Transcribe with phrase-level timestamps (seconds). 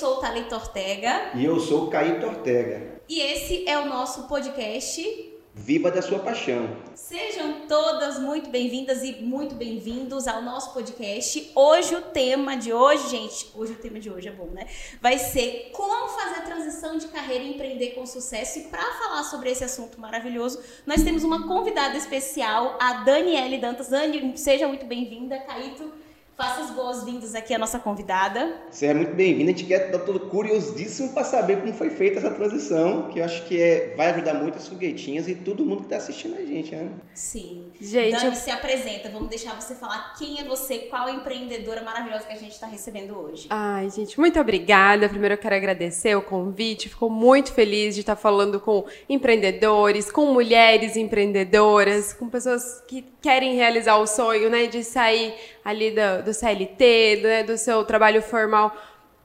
[0.00, 1.30] sou Thalita Ortega.
[1.34, 3.02] E eu sou o Caíto Ortega.
[3.06, 6.74] E esse é o nosso podcast Viva da sua paixão.
[6.94, 11.50] Sejam todas muito bem-vindas e muito bem-vindos ao nosso podcast.
[11.54, 14.66] Hoje o tema de hoje, gente, hoje o tema de hoje é bom, né?
[15.02, 18.60] Vai ser como fazer a transição de carreira e empreender com sucesso.
[18.60, 23.88] E para falar sobre esse assunto maravilhoso, nós temos uma convidada especial, a Daniele Dantas.
[23.88, 25.92] Dani, seja muito bem-vinda, Caíto.
[26.40, 28.62] Faça as boas-vindas aqui à nossa convidada.
[28.70, 29.50] Você é muito bem-vinda.
[29.50, 33.24] A gente quer estar todo curiosíssimo para saber como foi feita essa transição, que eu
[33.26, 36.40] acho que é, vai ajudar muito as foguetinhas e todo mundo que está assistindo a
[36.46, 36.92] gente, né?
[37.12, 37.70] Sim.
[37.78, 38.34] Gente, Dani, eu...
[38.34, 39.10] se apresenta.
[39.10, 43.18] Vamos deixar você falar quem é você, qual empreendedora maravilhosa que a gente está recebendo
[43.18, 43.46] hoje.
[43.50, 45.10] Ai, gente, muito obrigada.
[45.10, 46.88] Primeiro eu quero agradecer o convite.
[46.88, 53.54] Fico muito feliz de estar falando com empreendedores, com mulheres empreendedoras, com pessoas que querem
[53.54, 58.74] realizar o sonho, né, de sair ali do, do CLT, né, do seu trabalho formal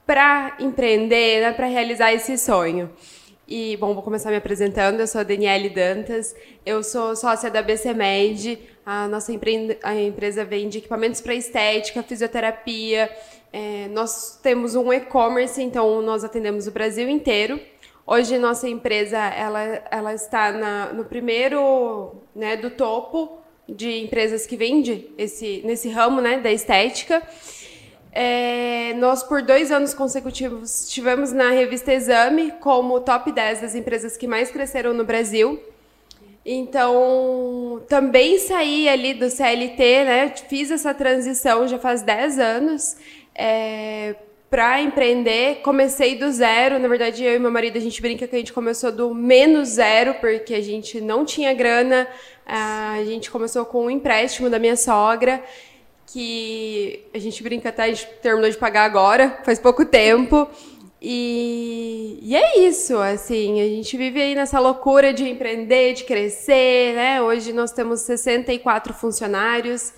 [0.05, 2.91] para empreender, né, para realizar esse sonho.
[3.47, 4.99] E, bom, vou começar me apresentando.
[4.99, 6.35] Eu sou a Daniele Dantas,
[6.65, 8.59] eu sou sócia da BCMed.
[8.85, 9.77] A nossa empre...
[9.83, 13.09] a empresa vende equipamentos para estética, fisioterapia.
[13.53, 17.59] É, nós temos um e-commerce, então nós atendemos o Brasil inteiro.
[18.05, 24.55] Hoje nossa empresa ela, ela está na, no primeiro né, do topo de empresas que
[24.55, 27.21] vende esse, nesse ramo né, da estética.
[28.11, 34.15] É, nós, por dois anos consecutivos, estivemos na revista Exame como top 10 das empresas
[34.15, 35.59] que mais cresceram no Brasil.
[36.45, 40.33] Então, também saí ali do CLT, né?
[40.47, 42.95] Fiz essa transição já faz 10 anos
[43.35, 44.15] é,
[44.55, 45.55] para empreender.
[45.55, 46.79] Comecei do zero.
[46.79, 49.67] Na verdade, eu e meu marido, a gente brinca que a gente começou do menos
[49.67, 52.07] zero, porque a gente não tinha grana,
[52.45, 55.43] a gente começou com um empréstimo da minha sogra,
[56.07, 60.47] que a gente brinca até, a gente terminou de pagar agora, faz pouco tempo.
[61.01, 66.95] E, e, é isso, assim, a gente vive aí nessa loucura de empreender, de crescer,
[66.95, 67.21] né?
[67.21, 69.91] Hoje nós temos 64 funcionários,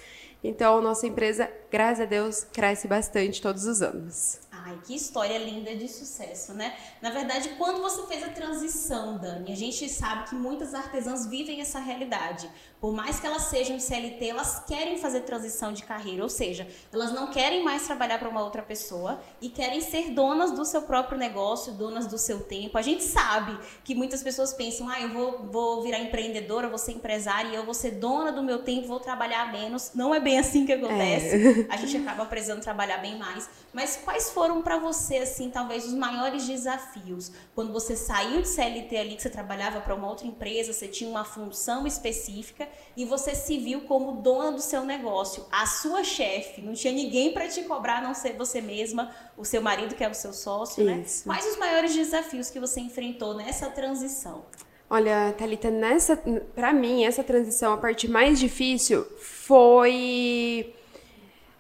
[0.44, 4.47] então nossa empresa, graças a Deus, cresce bastante todos os anos.
[4.68, 6.76] Ai, que história linda de sucesso, né?
[7.02, 11.62] Na verdade, quando você fez a transição, Dani, a gente sabe que muitas artesãs vivem
[11.62, 12.50] essa realidade.
[12.80, 17.12] Por mais que elas sejam CLT, elas querem fazer transição de carreira, ou seja, elas
[17.12, 21.18] não querem mais trabalhar para uma outra pessoa e querem ser donas do seu próprio
[21.18, 22.78] negócio, donas do seu tempo.
[22.78, 26.92] A gente sabe que muitas pessoas pensam, ah, eu vou, vou virar empreendedora, vou ser
[26.92, 29.92] empresária, eu vou ser dona do meu tempo, vou trabalhar menos.
[29.96, 31.36] Não é bem assim que acontece.
[31.62, 31.74] É.
[31.74, 33.50] A gente acaba precisando trabalhar bem mais.
[33.74, 37.32] Mas quais foram para você, assim, talvez os maiores desafios?
[37.56, 41.10] Quando você saiu de CLT ali, que você trabalhava para uma outra empresa, você tinha
[41.10, 46.62] uma função específica e você se viu como dona do seu negócio, a sua chefe,
[46.62, 50.04] não tinha ninguém para te cobrar, a não ser você mesma, o seu marido que
[50.04, 51.04] é o seu sócio, né?
[51.06, 51.28] Isso.
[51.28, 51.36] né?
[51.36, 54.46] Quais os maiores desafios que você enfrentou nessa transição?
[54.90, 56.18] Olha, Thalita, nessa,
[56.56, 60.74] para mim, essa transição, a parte mais difícil foi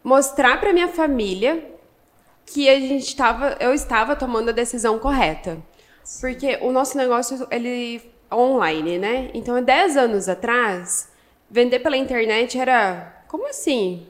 [0.03, 1.71] mostrar para minha família
[2.45, 5.61] que a gente estava, eu estava tomando a decisão correta.
[6.21, 8.01] Porque o nosso negócio, ele
[8.33, 9.29] online, né?
[9.33, 11.09] Então, há 10 anos atrás,
[11.49, 13.23] vender pela internet era.
[13.27, 14.07] Como assim?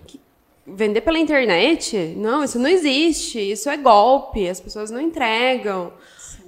[0.66, 2.16] Vender pela internet?
[2.18, 3.40] Não, isso não existe.
[3.52, 4.48] Isso é golpe.
[4.48, 5.94] As pessoas não entregam.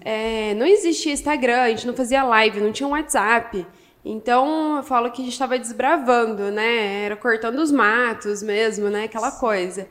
[0.01, 3.65] É, não existia Instagram, a gente não fazia live, não tinha um WhatsApp.
[4.03, 7.05] Então, eu falo que a gente estava desbravando, né?
[7.05, 9.03] Era cortando os matos mesmo, né?
[9.03, 9.87] Aquela coisa.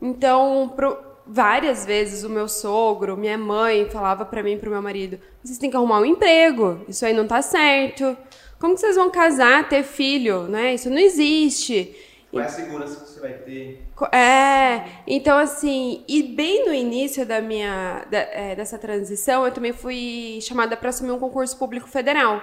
[0.00, 0.96] Então, pro,
[1.30, 5.58] várias vezes o meu sogro, minha mãe falava para mim e pro meu marido: "Vocês
[5.58, 6.84] têm que arrumar um emprego.
[6.88, 8.16] Isso aí não tá certo.
[8.58, 10.74] Como que vocês vão casar, ter filho, né?
[10.74, 11.96] Isso não existe."
[12.30, 13.82] Qual é a segurança que você vai ter?
[14.12, 19.72] É, então assim, e bem no início da minha da, é, dessa transição, eu também
[19.72, 22.40] fui chamada para assumir um concurso público federal.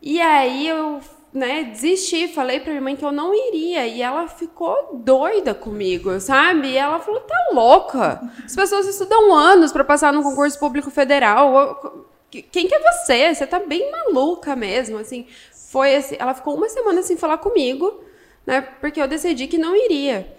[0.00, 1.00] E aí eu
[1.32, 3.86] né, desisti, falei pra minha mãe que eu não iria.
[3.86, 6.68] E ela ficou doida comigo, sabe?
[6.68, 8.20] E ela falou: tá louca?
[8.44, 12.06] As pessoas estudam anos para passar no concurso público federal.
[12.30, 13.34] Quem que é você?
[13.34, 15.26] Você tá bem maluca mesmo, assim.
[15.70, 18.02] Foi assim, ela ficou uma semana sem falar comigo,
[18.46, 18.60] né?
[18.60, 20.36] Porque eu decidi que não iria.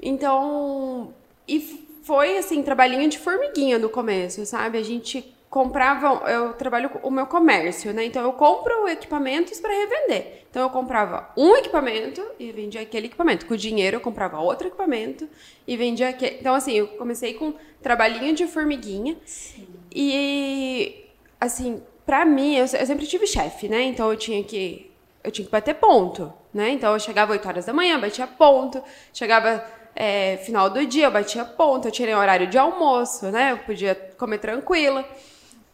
[0.00, 1.12] Então,
[1.46, 1.60] e
[2.04, 4.78] foi assim, trabalhinho de formiguinha no começo, sabe?
[4.78, 8.04] A gente compravam, eu trabalho o meu comércio, né?
[8.04, 10.44] Então eu compro equipamentos para revender.
[10.50, 13.46] Então eu comprava um equipamento e vendia aquele equipamento.
[13.46, 15.28] Com o dinheiro eu comprava outro equipamento
[15.66, 16.36] e vendia aquele.
[16.38, 19.16] Então assim, eu comecei com trabalhinho de formiguinha.
[19.24, 19.66] Sim.
[19.94, 21.06] E
[21.40, 23.82] assim, para mim, eu, eu sempre tive chefe, né?
[23.84, 24.90] Então eu tinha que
[25.24, 26.70] eu tinha que bater ponto, né?
[26.70, 29.64] Então eu chegava 8 horas da manhã, batia ponto, chegava
[29.96, 33.52] é, final do dia, eu batia ponto, eu tirei horário de almoço, né?
[33.52, 35.04] Eu podia comer tranquila.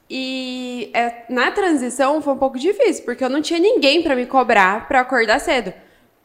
[0.08, 4.26] E é, na transição foi um pouco difícil, porque eu não tinha ninguém para me
[4.26, 5.72] cobrar para acordar cedo.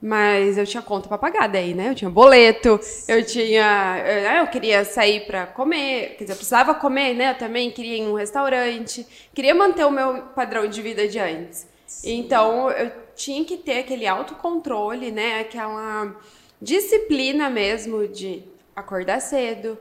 [0.01, 1.89] Mas eu tinha conta para pagar daí, né?
[1.89, 3.97] Eu tinha boleto, eu tinha.
[4.05, 7.31] Eu, eu queria sair para comer, quer dizer, eu precisava comer, né?
[7.31, 11.19] Eu também queria ir em um restaurante, queria manter o meu padrão de vida de
[11.19, 11.67] antes.
[11.85, 12.19] Sim.
[12.19, 15.41] Então eu tinha que ter aquele autocontrole, né?
[15.41, 16.15] Aquela
[16.61, 18.43] disciplina mesmo de
[18.73, 19.77] acordar cedo.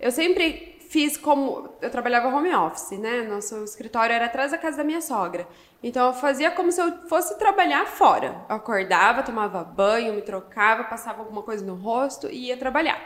[0.00, 1.70] Eu sempre fiz como.
[1.82, 3.22] Eu trabalhava home office, né?
[3.22, 5.44] Nosso escritório era atrás da casa da minha sogra.
[5.82, 8.44] Então eu fazia como se eu fosse trabalhar fora.
[8.48, 13.02] Eu acordava, tomava banho, me trocava, passava alguma coisa no rosto e ia trabalhar.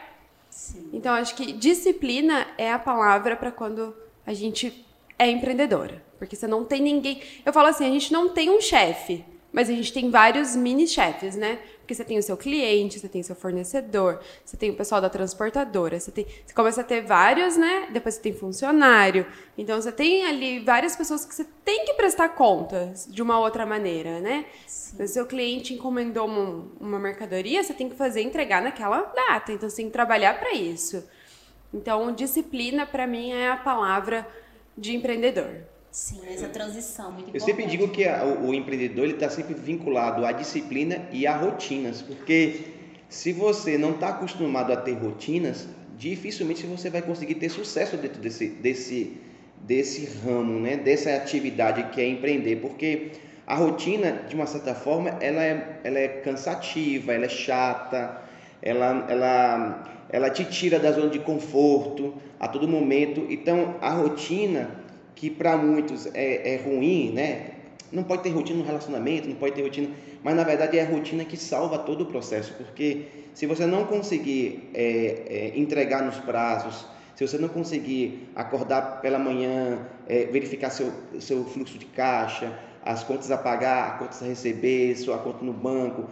[0.50, 0.90] Sim.
[0.92, 3.96] Então acho que disciplina é a palavra para quando
[4.26, 4.86] a gente
[5.18, 6.04] é empreendedora.
[6.18, 7.22] Porque você não tem ninguém.
[7.42, 10.86] Eu falo assim, a gente não tem um chefe, mas a gente tem vários mini
[10.86, 11.58] chefes, né?
[11.88, 15.00] Porque você tem o seu cliente, você tem o seu fornecedor, você tem o pessoal
[15.00, 17.88] da transportadora, você, tem, você começa a ter vários, né?
[17.90, 19.24] Depois você tem funcionário.
[19.56, 23.64] Então você tem ali várias pessoas que você tem que prestar contas de uma outra
[23.64, 24.44] maneira, né?
[24.66, 25.02] Sim.
[25.02, 29.50] O seu cliente encomendou uma, uma mercadoria, você tem que fazer entregar naquela data.
[29.50, 31.02] Então você tem que trabalhar para isso.
[31.72, 34.28] Então, disciplina para mim é a palavra
[34.76, 35.62] de empreendedor.
[35.98, 39.52] Sim, essa transição muito Eu sempre digo que a, o, o, empreendedor ele está sempre
[39.52, 42.66] vinculado à disciplina e a rotinas, porque
[43.08, 45.66] se você não está acostumado a ter rotinas,
[45.96, 49.20] dificilmente você vai conseguir ter sucesso dentro desse, desse,
[49.60, 50.76] desse ramo, né?
[50.76, 53.10] dessa atividade que é empreender, porque
[53.44, 58.22] a rotina, de uma certa forma, ela é, ela é cansativa, ela é chata,
[58.62, 63.26] ela, ela, ela te tira da zona de conforto a todo momento.
[63.28, 64.77] Então, a rotina
[65.18, 67.50] que para muitos é, é ruim, né?
[67.90, 69.88] Não pode ter rotina no relacionamento, não pode ter rotina,
[70.22, 73.84] mas na verdade é a rotina que salva todo o processo, porque se você não
[73.84, 76.86] conseguir é, é, entregar nos prazos,
[77.16, 83.02] se você não conseguir acordar pela manhã, é, verificar seu, seu fluxo de caixa, as
[83.02, 86.04] contas a pagar, as contas a receber, sua conta no banco,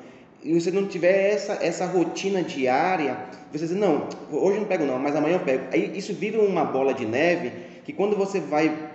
[0.42, 3.18] e você não tiver essa, essa rotina diária,
[3.52, 5.64] você diz, não, hoje eu não pego não, mas amanhã eu pego.
[5.72, 7.52] Aí isso vira uma bola de neve
[7.84, 8.85] que quando você vai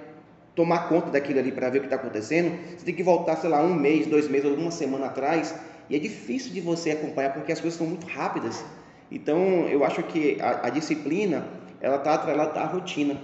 [0.55, 3.49] tomar conta daquilo ali para ver o que está acontecendo, você tem que voltar, sei
[3.49, 5.55] lá, um mês, dois meses, alguma semana atrás,
[5.89, 8.63] e é difícil de você acompanhar porque as coisas são muito rápidas.
[9.11, 11.47] Então, eu acho que a, a disciplina,
[11.81, 13.19] ela está atrelada à rotina.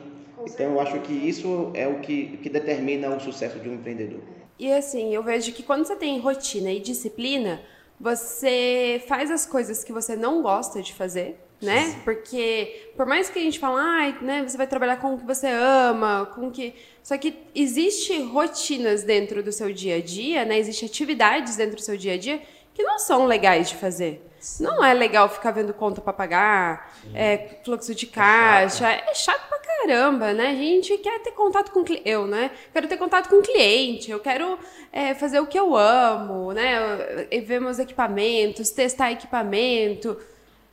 [0.45, 4.19] então, eu acho que isso é o que, que determina o sucesso de um empreendedor.
[4.59, 7.61] E assim, eu vejo que quando você tem rotina e disciplina,
[7.99, 11.85] você faz as coisas que você não gosta de fazer, né?
[11.85, 11.99] Sim.
[12.03, 15.25] Porque por mais que a gente fale, ah, né, você vai trabalhar com o que
[15.25, 20.43] você ama, com o que só que existe rotinas dentro do seu dia a dia,
[20.43, 20.59] né?
[20.59, 22.41] Existem atividades dentro do seu dia a dia
[22.73, 24.21] que não são legais de fazer.
[24.39, 24.65] Sim.
[24.65, 29.09] Não é legal ficar vendo conta para pagar, é, fluxo de caixa, é chato.
[29.09, 30.49] é chato pra caramba, né?
[30.49, 32.51] A gente quer ter contato com eu, né?
[32.71, 34.59] Quero ter contato com o cliente, eu quero
[34.91, 37.27] é, fazer o que eu amo, né?
[37.45, 40.19] Ver meus equipamentos, testar equipamento,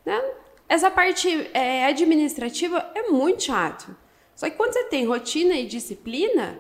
[0.04, 0.20] né?
[0.68, 3.96] Essa parte é, administrativa é muito chato.
[4.34, 6.58] Só que quando você tem rotina e disciplina,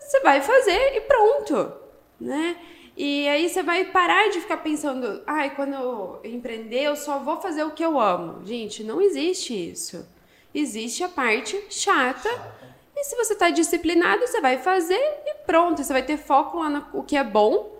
[0.00, 1.72] você vai fazer e pronto,
[2.20, 2.56] né?
[2.96, 7.40] E aí você vai parar de ficar pensando, ai, quando eu empreender, eu só vou
[7.40, 8.44] fazer o que eu amo.
[8.44, 10.06] Gente, não existe isso.
[10.54, 12.28] Existe a parte chata.
[12.94, 15.82] E se você está disciplinado, você vai fazer e pronto.
[15.82, 17.79] Você vai ter foco lá no que é bom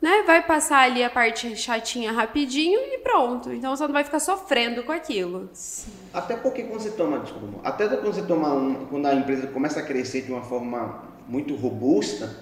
[0.00, 0.22] né?
[0.26, 3.52] Vai passar ali a parte chatinha rapidinho e pronto.
[3.52, 5.48] Então você não vai ficar sofrendo com aquilo.
[5.52, 5.90] Sim.
[6.12, 9.80] Até porque quando você toma, desculpa, até quando você toma um, quando a empresa começa
[9.80, 12.36] a crescer de uma forma muito robusta,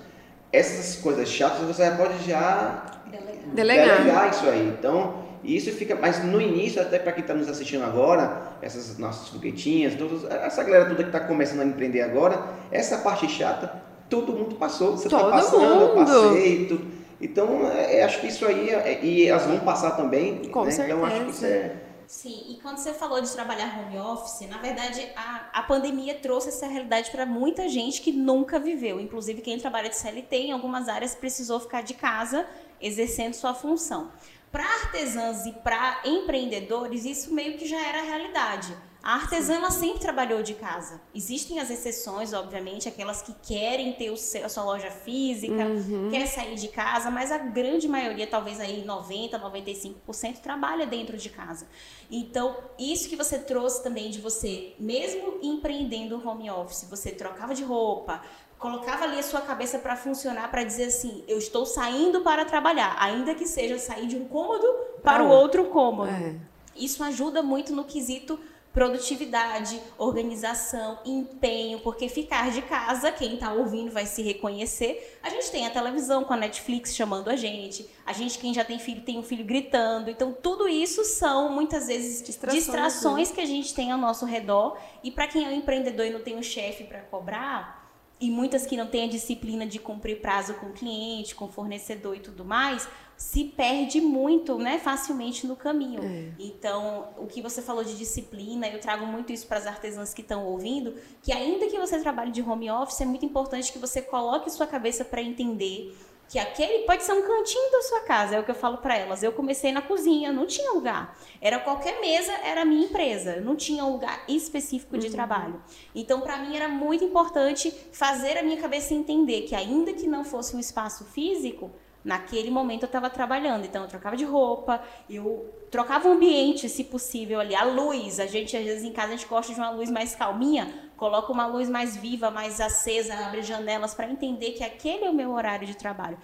[0.53, 4.69] essas coisas chatas você pode já delegar, delegar isso aí.
[4.69, 9.29] Então, isso fica, mas no início, até para quem está nos assistindo agora, essas nossas
[9.29, 14.33] foguetinhas, todos, essa galera toda que está começando a empreender agora, essa parte chata, todo
[14.33, 14.97] mundo passou.
[14.97, 15.83] Você está passando, mundo.
[15.83, 16.97] eu passei, tudo.
[17.21, 20.49] Então, é, é, acho que isso aí, é, e elas vão passar também.
[20.51, 20.71] Com né?
[20.71, 20.97] certeza.
[20.97, 21.83] Então, acho que isso é.
[22.07, 26.51] Sim, e quando você falou de trabalhar home office, na verdade a, a pandemia trouxe
[26.51, 29.01] essa realidade para muita gente que nunca viveu.
[29.01, 32.47] Inclusive quem trabalha de CLT em algumas áreas precisou ficar de casa
[32.81, 34.13] exercendo sua função.
[34.53, 38.77] Para artesãs e para empreendedores, isso meio que já era a realidade.
[39.07, 41.01] A artesã ela sempre trabalhou de casa.
[41.15, 46.09] Existem as exceções, obviamente, aquelas que querem ter o seu, a sua loja física, uhum.
[46.11, 51.31] quer sair de casa, mas a grande maioria, talvez aí 90, 95% trabalha dentro de
[51.31, 51.69] casa.
[52.11, 57.63] Então, isso que você trouxe também de você, mesmo empreendendo home office, você trocava de
[57.63, 58.21] roupa,
[58.59, 62.97] colocava ali a sua cabeça para funcionar, para dizer assim, eu estou saindo para trabalhar,
[62.99, 64.67] ainda que seja sair de um cômodo
[65.05, 66.11] para o outro cômodo.
[66.11, 66.35] É.
[66.75, 68.39] Isso ajuda muito no quesito
[68.77, 75.19] produtividade, organização, empenho, porque ficar de casa, quem está ouvindo vai se reconhecer.
[75.23, 78.67] A gente tem a televisão com a Netflix chamando a gente, a gente, quem já
[78.67, 80.11] tem filho, tem um filho gritando.
[80.11, 83.35] Então, tudo isso são muitas vezes distrações, distrações né?
[83.35, 84.77] que a gente tem ao nosso redor.
[85.03, 87.86] E para quem é um empreendedor e não tem um chefe para cobrar,
[88.21, 91.49] e muitas que não têm a disciplina de cumprir prazo com o cliente, com o
[91.49, 96.03] fornecedor e tudo mais, se perde muito, né, facilmente no caminho.
[96.03, 96.33] É.
[96.39, 100.23] Então, o que você falou de disciplina, eu trago muito isso para as artesãs que
[100.23, 104.03] estão ouvindo, que ainda que você trabalhe de home office, é muito importante que você
[104.03, 105.95] coloque sua cabeça para entender
[106.29, 108.97] que aquele pode ser um cantinho da sua casa, é o que eu falo para
[108.97, 109.23] elas.
[109.23, 111.17] Eu comecei na cozinha, não tinha lugar.
[111.41, 115.13] Era qualquer mesa, era a minha empresa, não tinha um lugar específico de uhum.
[115.13, 115.63] trabalho.
[115.95, 120.25] Então, para mim era muito importante fazer a minha cabeça entender que ainda que não
[120.25, 121.71] fosse um espaço físico,
[122.05, 123.65] naquele momento eu estava trabalhando.
[123.65, 128.19] Então, eu trocava de roupa, eu trocava o ambiente, se possível ali, a luz.
[128.19, 131.33] A gente às vezes em casa a gente gosta de uma luz mais calminha, coloca
[131.33, 135.33] uma luz mais viva, mais acesa, abre janelas para entender que aquele é o meu
[135.33, 136.19] horário de trabalho.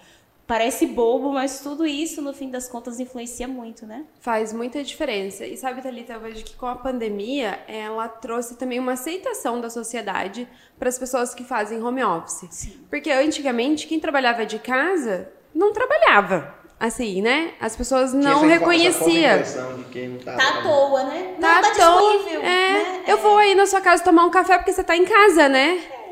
[0.45, 4.05] Parece bobo, mas tudo isso, no fim das contas, influencia muito, né?
[4.19, 5.45] Faz muita diferença.
[5.45, 9.69] E sabe, Thalita, eu vejo que com a pandemia, ela trouxe também uma aceitação da
[9.69, 10.45] sociedade
[10.77, 12.45] para as pessoas que fazem home office.
[12.51, 12.85] Sim.
[12.89, 17.51] Porque antigamente, quem trabalhava de casa não trabalhava assim, né?
[17.59, 19.39] As pessoas não reconheciam.
[20.23, 21.35] Tá, tá à toa, né?
[21.39, 22.41] Tá, não, tá disponível.
[22.41, 23.03] É, né?
[23.07, 25.79] Eu vou aí na sua casa tomar um café porque você tá em casa, né?
[25.99, 26.02] É.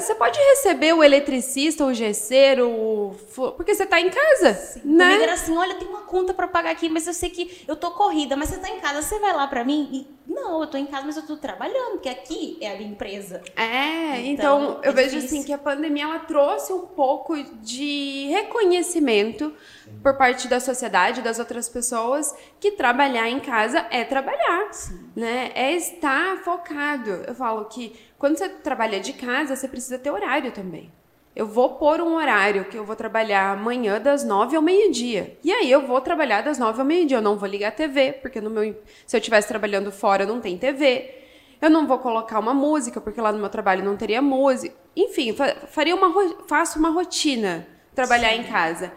[0.00, 3.16] Você pode receber o eletricista, o gesseiro, o...
[3.56, 4.80] porque você tá em casa, Sim.
[4.84, 5.06] né?
[5.06, 7.76] Comigo era assim, olha, tem uma conta para pagar aqui, mas eu sei que eu
[7.76, 10.66] tô corrida, mas você tá em casa, você vai lá para mim e não, eu
[10.66, 13.42] tô em casa, mas eu tô trabalhando, porque aqui é a minha empresa.
[13.54, 15.38] É, então, então eu é vejo difícil.
[15.38, 19.98] assim que a pandemia ela trouxe um pouco de reconhecimento Sim.
[20.02, 25.10] por parte da sociedade, das outras pessoas, que trabalhar em casa é trabalhar, Sim.
[25.14, 25.52] né?
[25.54, 27.10] É estar focado.
[27.26, 27.94] Eu falo que
[28.24, 30.90] quando você trabalha de casa, você precisa ter horário também.
[31.36, 35.38] Eu vou pôr um horário que eu vou trabalhar amanhã das nove ao meio-dia.
[35.44, 37.18] E aí eu vou trabalhar das nove ao meio-dia.
[37.18, 40.40] Eu não vou ligar a TV, porque no meu, se eu estivesse trabalhando fora não
[40.40, 41.14] tem TV.
[41.60, 44.74] Eu não vou colocar uma música, porque lá no meu trabalho não teria música.
[44.96, 45.36] Enfim,
[45.68, 46.10] faria uma,
[46.48, 48.40] faço uma rotina trabalhar Sim.
[48.40, 48.90] em casa.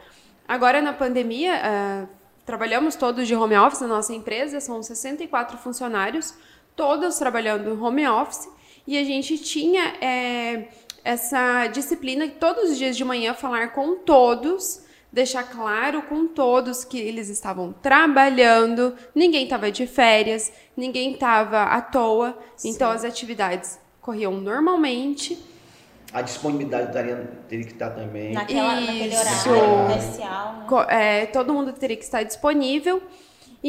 [0.48, 2.10] Agora na pandemia, uh,
[2.46, 6.34] trabalhamos todos de home office na nossa empresa, são 64 funcionários,
[6.78, 8.56] todos trabalhando home office,
[8.88, 9.96] e a gente tinha.
[10.02, 10.68] É,
[11.08, 17.00] essa disciplina todos os dias de manhã falar com todos, deixar claro com todos que
[17.00, 22.72] eles estavam trabalhando, ninguém estava de férias, ninguém estava à toa, Sim.
[22.72, 25.42] então as atividades corriam normalmente.
[26.12, 28.34] A disponibilidade daria, teria que estar também.
[28.34, 28.92] Naquela, Isso.
[28.92, 30.54] naquele horário comercial.
[30.70, 31.22] Né?
[31.22, 33.02] É, todo mundo teria que estar disponível.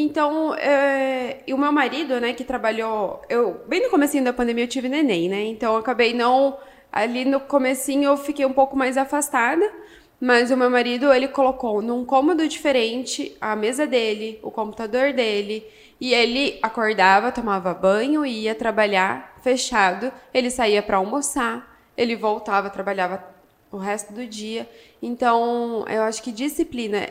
[0.01, 4.63] Então, é, e o meu marido, né, que trabalhou, eu bem no começo da pandemia
[4.63, 5.43] eu tive neném, né?
[5.43, 6.57] Então acabei não
[6.91, 9.71] Ali no comecinho eu fiquei um pouco mais afastada,
[10.19, 15.63] mas o meu marido, ele colocou num cômodo diferente a mesa dele, o computador dele,
[16.01, 20.11] e ele acordava, tomava banho e ia trabalhar fechado.
[20.33, 23.23] Ele saía para almoçar, ele voltava, trabalhava
[23.71, 24.67] o resto do dia.
[25.01, 27.07] Então, eu acho que disciplina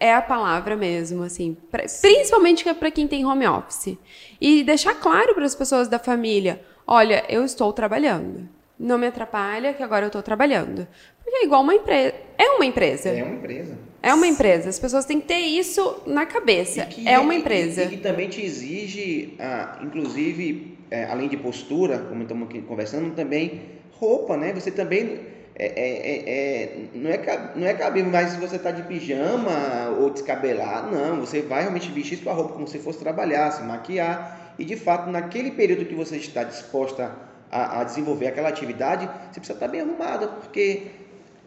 [0.00, 3.96] é a palavra mesmo, assim, pra, principalmente para quem tem home office.
[4.40, 9.74] E deixar claro para as pessoas da família, olha, eu estou trabalhando não me atrapalha,
[9.74, 10.86] que agora eu estou trabalhando.
[11.22, 12.14] Porque é igual uma empresa.
[12.36, 13.08] É uma empresa.
[13.08, 13.78] É uma emprempresa.
[14.00, 14.68] É uma empresa.
[14.68, 16.88] As pessoas têm que ter isso na cabeça.
[17.04, 17.82] É uma empresa.
[17.84, 23.14] E, que também te exige, ah, inclusive, é, além de postura, como estamos aqui conversando,
[23.14, 23.62] também
[23.92, 24.52] roupa, né?
[24.52, 25.37] Você também.
[25.58, 29.90] É, é, é, é não, é, não é cabível, mas se você está de pijama
[29.98, 31.20] ou descabelar, não.
[31.20, 34.54] Você vai realmente vestir sua roupa como se fosse trabalhar, se maquiar.
[34.58, 37.12] E de fato, naquele período que você está disposta
[37.50, 40.90] a, a desenvolver aquela atividade, você precisa estar bem arrumada, porque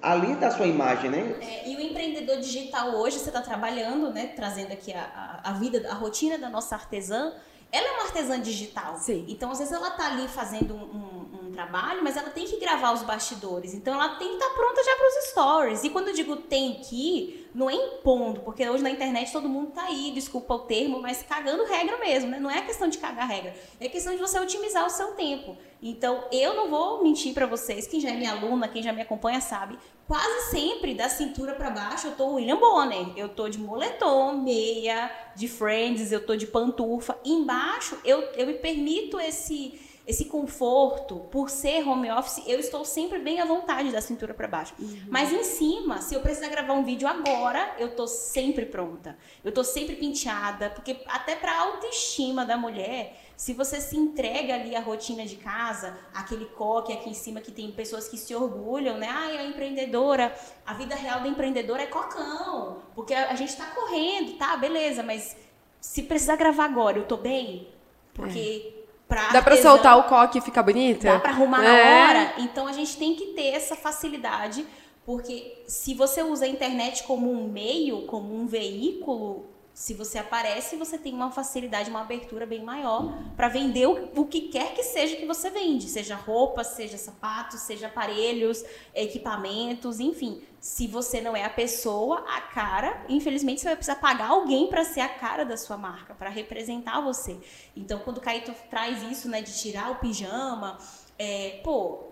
[0.02, 1.36] ali está a sua imagem, né?
[1.42, 4.28] É, e o empreendedor digital hoje, você está trabalhando, né?
[4.36, 7.34] Trazendo aqui a, a, a, vida, a rotina da nossa artesã.
[7.72, 8.98] Ela é uma artesã digital.
[8.98, 9.26] Sim.
[9.30, 11.21] Então, às vezes, ela está ali fazendo um, um,
[11.52, 13.74] trabalho, mas ela tem que gravar os bastidores.
[13.74, 15.84] Então, ela tem que estar tá pronta já para os stories.
[15.84, 19.72] E quando eu digo tem que, não é impondo, porque hoje na internet todo mundo
[19.72, 22.40] tá aí, desculpa o termo, mas cagando regra mesmo, né?
[22.40, 25.58] Não é questão de cagar regra, é questão de você otimizar o seu tempo.
[25.82, 29.02] Então, eu não vou mentir para vocês, quem já é minha aluna, quem já me
[29.02, 29.78] acompanha sabe,
[30.08, 35.12] quase sempre da cintura para baixo eu tô William Bonner, eu tô de moletom, meia,
[35.36, 37.18] de Friends, eu tô de pantufa.
[37.26, 39.80] embaixo eu, eu me permito esse
[40.12, 44.48] esse conforto, por ser home office, eu estou sempre bem à vontade da cintura para
[44.48, 44.74] baixo.
[44.78, 45.06] Uhum.
[45.10, 49.18] Mas em cima, se eu precisar gravar um vídeo agora, eu tô sempre pronta.
[49.44, 54.76] Eu tô sempre penteada, porque até para autoestima da mulher, se você se entrega ali
[54.76, 58.98] à rotina de casa, aquele coque aqui em cima que tem pessoas que se orgulham,
[58.98, 59.08] né?
[59.10, 60.36] Ah, é empreendedora.
[60.66, 62.84] A vida real da empreendedora é cocão.
[62.94, 64.58] Porque a gente tá correndo, tá?
[64.58, 65.38] Beleza, mas
[65.80, 67.70] se precisar gravar agora, eu tô bem?
[68.14, 68.76] Porque.
[68.78, 68.81] É.
[69.12, 71.12] Pra dá para soltar o coque e ficar bonita?
[71.12, 71.68] Dá para arrumar é.
[71.68, 72.34] na hora.
[72.38, 74.66] Então a gente tem que ter essa facilidade,
[75.06, 80.78] porque se você usa a internet como um meio, como um veículo, se você aparece,
[80.78, 84.82] você tem uma facilidade, uma abertura bem maior para vender o, o, que quer que
[84.82, 88.64] seja que você vende, seja roupa, seja sapatos, seja aparelhos,
[88.96, 90.42] equipamentos, enfim.
[90.62, 94.84] Se você não é a pessoa, a cara, infelizmente você vai precisar pagar alguém para
[94.84, 97.36] ser a cara da sua marca, para representar você.
[97.76, 100.78] Então, quando o Caíto traz isso, né, de tirar o pijama,
[101.18, 102.12] é, pô,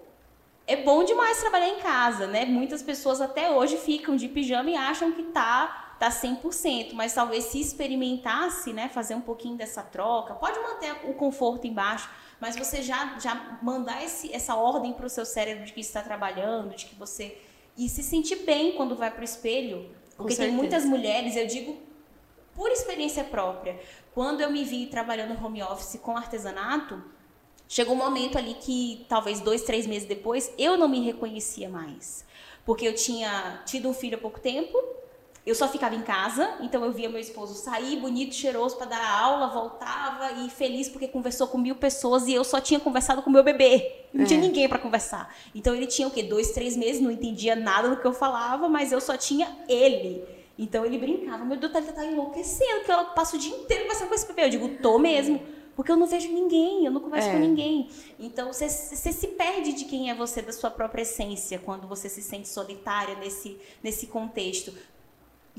[0.66, 2.44] é bom demais trabalhar em casa, né?
[2.46, 7.44] Muitas pessoas até hoje ficam de pijama e acham que tá tá 100%, mas talvez
[7.46, 12.82] se experimentasse, né, fazer um pouquinho dessa troca, pode manter o conforto embaixo, mas você
[12.82, 16.86] já, já mandar esse, essa ordem para o seu cérebro de que está trabalhando, de
[16.86, 17.38] que você
[17.80, 21.78] e se sentir bem quando vai para o espelho, porque tem muitas mulheres, eu digo
[22.54, 23.80] por experiência própria,
[24.14, 27.02] quando eu me vi trabalhando home office com artesanato,
[27.70, 32.26] chegou um momento ali que talvez dois, três meses depois eu não me reconhecia mais,
[32.66, 34.78] porque eu tinha tido um filho há pouco tempo
[35.50, 39.20] eu só ficava em casa, então eu via meu esposo sair bonito, cheiroso para dar
[39.20, 43.30] aula, voltava e feliz porque conversou com mil pessoas e eu só tinha conversado com
[43.30, 44.06] meu bebê.
[44.14, 44.28] Não é.
[44.28, 45.36] tinha ninguém para conversar.
[45.56, 46.22] Então ele tinha o quê?
[46.22, 50.24] Dois, três meses, não entendia nada do que eu falava, mas eu só tinha ele.
[50.58, 54.10] Então ele brincava, meu Deus, Thalita tá enlouquecendo, que ela passa o dia inteiro conversando
[54.10, 54.46] com esse bebê.
[54.46, 55.42] Eu digo, tô mesmo.
[55.76, 57.32] Porque eu não vejo ninguém, eu não converso é.
[57.32, 57.90] com ninguém.
[58.20, 62.10] Então você, você se perde de quem é você, da sua própria essência, quando você
[62.10, 64.74] se sente solitária nesse, nesse contexto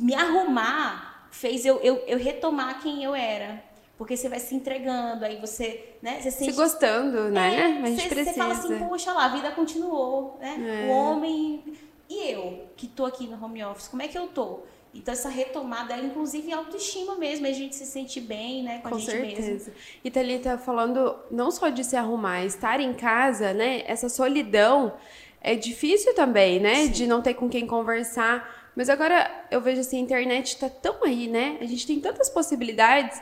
[0.00, 3.62] me arrumar fez eu, eu, eu retomar quem eu era.
[3.96, 6.20] Porque você vai se entregando, aí você, né?
[6.20, 6.52] Você sente...
[6.52, 7.80] Se gostando, né?
[7.82, 8.32] É, gente você, precisa.
[8.32, 10.86] Você fala assim, poxa lá, a vida continuou, né?
[10.86, 10.90] É.
[10.90, 11.62] O homem...
[12.08, 14.60] E eu, que tô aqui no home office, como é que eu tô?
[14.92, 18.96] Então, essa retomada é, inclusive, autoestima mesmo, a gente se sente bem, né, com, com
[18.96, 19.50] a gente certeza.
[19.50, 19.72] mesmo.
[20.02, 24.94] E Thalita, falando não só de se arrumar, estar em casa, né, essa solidão
[25.40, 26.90] é difícil também, né, Sim.
[26.90, 28.59] de não ter com quem conversar.
[28.76, 31.58] Mas agora eu vejo assim, a internet está tão aí, né?
[31.60, 33.20] A gente tem tantas possibilidades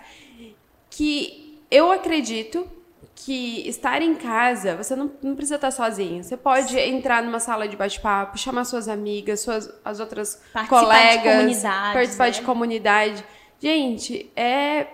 [0.91, 2.69] que eu acredito
[3.15, 6.23] que estar em casa, você não, não precisa estar sozinho.
[6.23, 6.97] Você pode Sim.
[6.97, 12.25] entrar numa sala de bate-papo, chamar suas amigas, suas as outras participar colegas, de participar
[12.27, 12.31] né?
[12.31, 13.25] de comunidade.
[13.61, 14.87] Gente, é,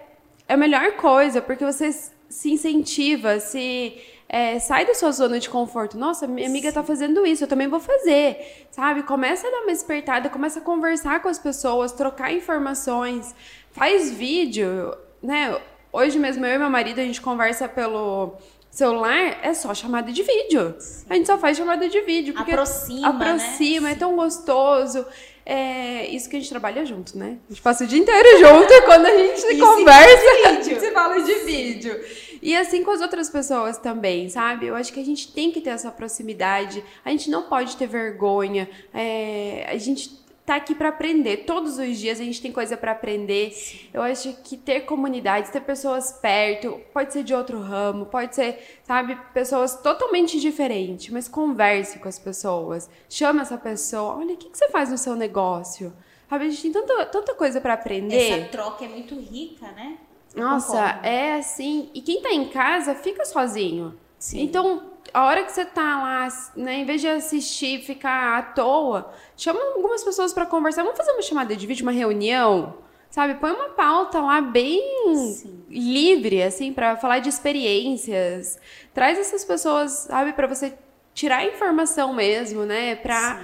[0.49, 1.93] é a melhor coisa, porque você
[2.29, 3.95] se incentiva, se
[4.29, 5.99] é, sai da sua zona de conforto.
[5.99, 8.67] Nossa, minha amiga está fazendo isso, eu também vou fazer.
[8.71, 9.03] Sabe?
[9.03, 13.35] Começa a dar uma despertada, começa a conversar com as pessoas, trocar informações,
[13.71, 15.57] faz vídeo, né?
[15.93, 18.37] Hoje mesmo eu e meu marido a gente conversa pelo
[18.75, 20.75] celular, é só chamada de vídeo.
[20.81, 21.07] Sim.
[21.09, 22.35] A gente só faz chamada de vídeo.
[22.35, 23.93] Porque aproxima, aproxima, né?
[23.93, 25.07] é tão gostoso.
[25.47, 27.37] É isso que a gente trabalha junto, né?
[27.49, 31.21] A gente passa o dia inteiro junto quando a gente e conversa, a gente fala
[31.21, 32.01] de vídeo.
[32.43, 34.67] E assim com as outras pessoas também, sabe?
[34.67, 37.87] Eu acho que a gente tem que ter essa proximidade, a gente não pode ter
[37.87, 41.39] vergonha, é, a gente tá aqui para aprender.
[41.39, 43.55] Todos os dias a gente tem coisa para aprender.
[43.93, 48.81] Eu acho que ter comunidades, ter pessoas perto, pode ser de outro ramo, pode ser,
[48.85, 52.91] sabe, pessoas totalmente diferentes, mas converse com as pessoas.
[53.09, 55.93] Chama essa pessoa, olha, o que, que você faz no seu negócio?
[56.29, 58.31] Sabe, a gente tem tanta, tanta coisa para aprender.
[58.31, 59.99] Essa troca é muito rica, né?
[60.35, 61.91] Nossa, é assim.
[61.95, 63.95] E quem tá em casa fica sozinho.
[64.19, 64.43] Sim.
[64.43, 69.13] Então, a hora que você tá lá, né, em vez de assistir, ficar à toa,
[69.37, 70.83] chama algumas pessoas para conversar.
[70.83, 72.75] Vamos fazer uma chamada de vídeo, uma reunião,
[73.11, 73.35] sabe?
[73.35, 74.83] Põe uma pauta lá bem
[75.15, 75.63] Sim.
[75.69, 78.59] livre, assim, para falar de experiências.
[78.93, 80.75] Traz essas pessoas, sabe, para você
[81.13, 82.97] tirar informação mesmo, né?
[82.97, 83.41] Para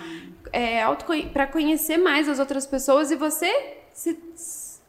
[0.52, 0.82] é,
[1.32, 4.18] para conhecer mais as outras pessoas e você se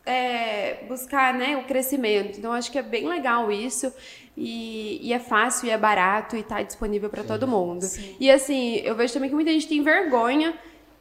[0.05, 2.37] é, buscar né, o crescimento.
[2.37, 3.93] Então, acho que é bem legal isso.
[4.35, 7.83] E, e é fácil, e é barato, e está disponível para todo mundo.
[7.83, 8.15] Sim.
[8.19, 10.57] E assim, eu vejo também que muita gente tem vergonha,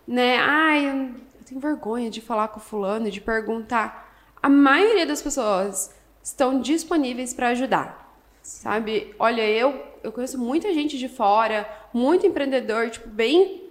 [0.07, 0.37] né?
[0.39, 4.09] Ai, eu tenho vergonha de falar com o fulano, de perguntar.
[4.43, 8.19] A maioria das pessoas estão disponíveis para ajudar.
[8.43, 8.63] Sim.
[8.63, 9.15] Sabe?
[9.19, 13.65] Olha, eu, eu conheço muita gente de fora, muito empreendedor, tipo, bem.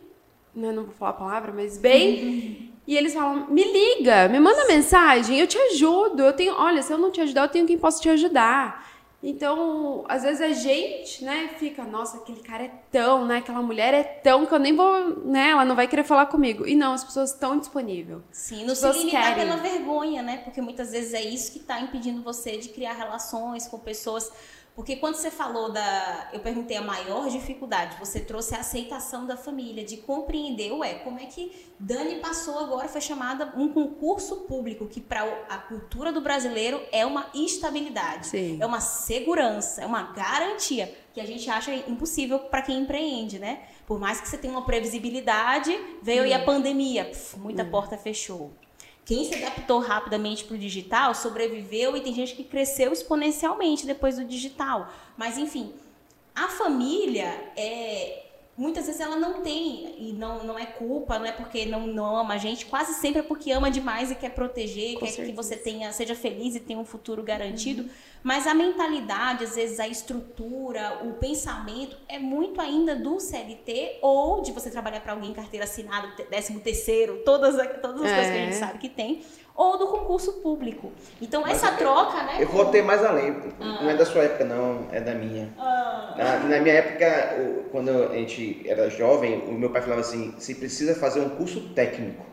[0.55, 2.67] Né, não vou falar a palavra, mas bem.
[2.89, 6.23] E eles falam: me liga, me manda mensagem, eu te ajudo.
[6.23, 8.89] Eu tenho, olha, se eu não te ajudar, eu tenho quem possa te ajudar.
[9.21, 13.93] Então, às vezes a gente, né, fica, nossa, aquele cara é tão, né, aquela mulher
[13.93, 16.65] é tão que eu nem vou, né, ela não vai querer falar comigo.
[16.65, 18.21] E não, as pessoas estão disponíveis.
[18.32, 20.38] Sim, não se limitar pela vergonha, né?
[20.38, 24.32] Porque muitas vezes é isso que está impedindo você de criar relações com pessoas
[24.79, 26.29] porque quando você falou da.
[26.31, 31.19] Eu perguntei a maior dificuldade, você trouxe a aceitação da família, de compreender, ué, como
[31.19, 36.21] é que Dani passou agora, foi chamada um concurso público, que para a cultura do
[36.21, 38.57] brasileiro é uma estabilidade, Sim.
[38.61, 43.63] é uma segurança, é uma garantia, que a gente acha impossível para quem empreende, né?
[43.85, 46.25] Por mais que você tenha uma previsibilidade, veio hum.
[46.25, 47.69] aí a pandemia, puf, muita hum.
[47.69, 48.53] porta fechou.
[49.09, 54.17] Quem se adaptou rapidamente para o digital sobreviveu e tem gente que cresceu exponencialmente depois
[54.17, 54.87] do digital.
[55.17, 55.73] Mas, enfim,
[56.35, 57.25] a família
[57.57, 58.27] é,
[58.59, 62.17] muitas vezes ela não tem, e não, não é culpa, não é porque não, não
[62.17, 65.29] ama a gente, quase sempre é porque ama demais e quer proteger, Com quer certeza.
[65.29, 67.83] que você tenha, seja feliz e tenha um futuro garantido.
[67.83, 67.89] Uhum.
[68.21, 74.41] Mas a mentalidade, às vezes a estrutura, o pensamento é muito ainda do CLT ou
[74.41, 78.15] de você trabalhar para alguém carteira assinada, décimo terceiro, todas, todas as é.
[78.15, 78.59] coisas que a gente é.
[78.59, 79.21] sabe que tem
[79.59, 80.89] ou do concurso público.
[81.21, 82.37] Então, Mas essa troca, né?
[82.39, 83.35] Eu vou ter mais além.
[83.59, 83.79] Ah.
[83.81, 85.49] Não é da sua época, não, é da minha.
[85.57, 86.15] Ah.
[86.17, 90.55] Na, na, minha época, quando a gente era jovem, o meu pai falava assim: você
[90.55, 92.25] precisa fazer um curso técnico.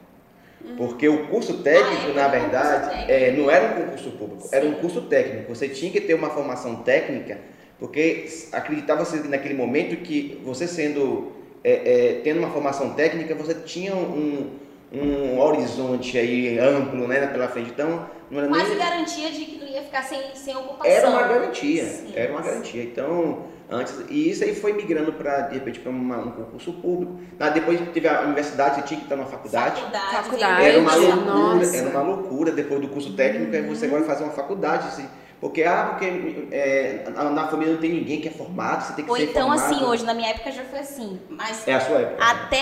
[0.64, 0.76] Uhum.
[0.76, 4.54] Porque o curso técnico, ah, é, na verdade, é, não era um concurso público, Sim.
[4.54, 5.52] era um curso técnico.
[5.52, 7.40] Você tinha que ter uma formação técnica,
[7.76, 11.32] porque acreditava-se naquele momento que você sendo,
[11.64, 17.48] é, é, tendo uma formação técnica, você tinha um, um horizonte aí amplo né, pela
[17.48, 17.70] frente.
[17.70, 18.78] Então, não era Quase nem...
[18.78, 20.90] garantia de que não ia ficar sem, sem ocupação.
[20.90, 22.82] Era uma garantia, sim, era uma garantia.
[22.82, 27.18] Então, antes, e isso aí foi migrando para, de repente, para um concurso público.
[27.38, 29.80] Ah, depois teve a universidade, você tinha que estar na faculdade.
[29.80, 30.64] Faculdade, faculdade.
[30.64, 31.76] Era uma loucura, Nossa.
[31.76, 32.52] era uma loucura.
[32.52, 33.62] Depois do curso técnico, uhum.
[33.62, 34.88] aí você agora faz uma faculdade.
[34.88, 35.08] Assim,
[35.40, 39.10] porque, ah, porque é, na família não tem ninguém que é formado, você tem que
[39.10, 39.74] Ou ser então, formado.
[39.74, 41.20] assim, hoje, na minha época já foi assim.
[41.28, 42.24] Mas é a sua época.
[42.24, 42.56] Até,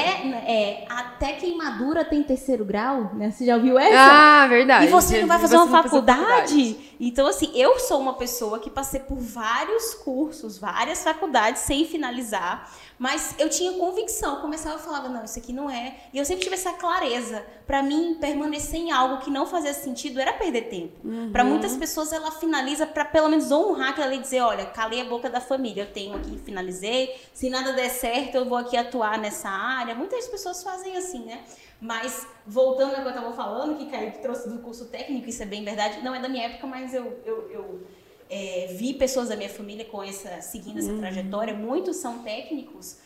[0.47, 3.31] é, até queimadura tem terceiro grau, né?
[3.31, 3.95] Você já ouviu essa?
[3.97, 4.87] Ah, verdade.
[4.87, 6.77] E você não vai fazer uma faculdade?
[6.99, 12.71] Então, assim, eu sou uma pessoa que passei por vários cursos, várias faculdades sem finalizar.
[12.99, 15.97] Mas eu tinha convicção, eu começava a falar, não, isso aqui não é.
[16.13, 17.45] E eu sempre tive essa clareza.
[17.67, 20.95] Para mim, permanecer em algo que não fazia sentido era perder tempo.
[21.03, 21.31] Uhum.
[21.33, 25.01] Para muitas pessoas, ela finaliza para pelo menos honrar aquela lei e dizer, olha, calei
[25.01, 27.15] a boca da família, eu tenho aqui, finalizei.
[27.33, 29.95] Se nada der certo, eu vou aqui atuar nessa área.
[29.95, 31.43] Muitas pessoas fazem assim, né?
[31.85, 35.45] Mas, voltando ao que eu estava falando, que Kaique trouxe do curso técnico, isso é
[35.45, 36.03] bem verdade.
[36.03, 37.87] Não é da minha época, mas eu, eu, eu
[38.31, 40.99] é, vi pessoas da minha família com essa seguindo essa uhum.
[40.99, 42.97] trajetória, muitos são técnicos.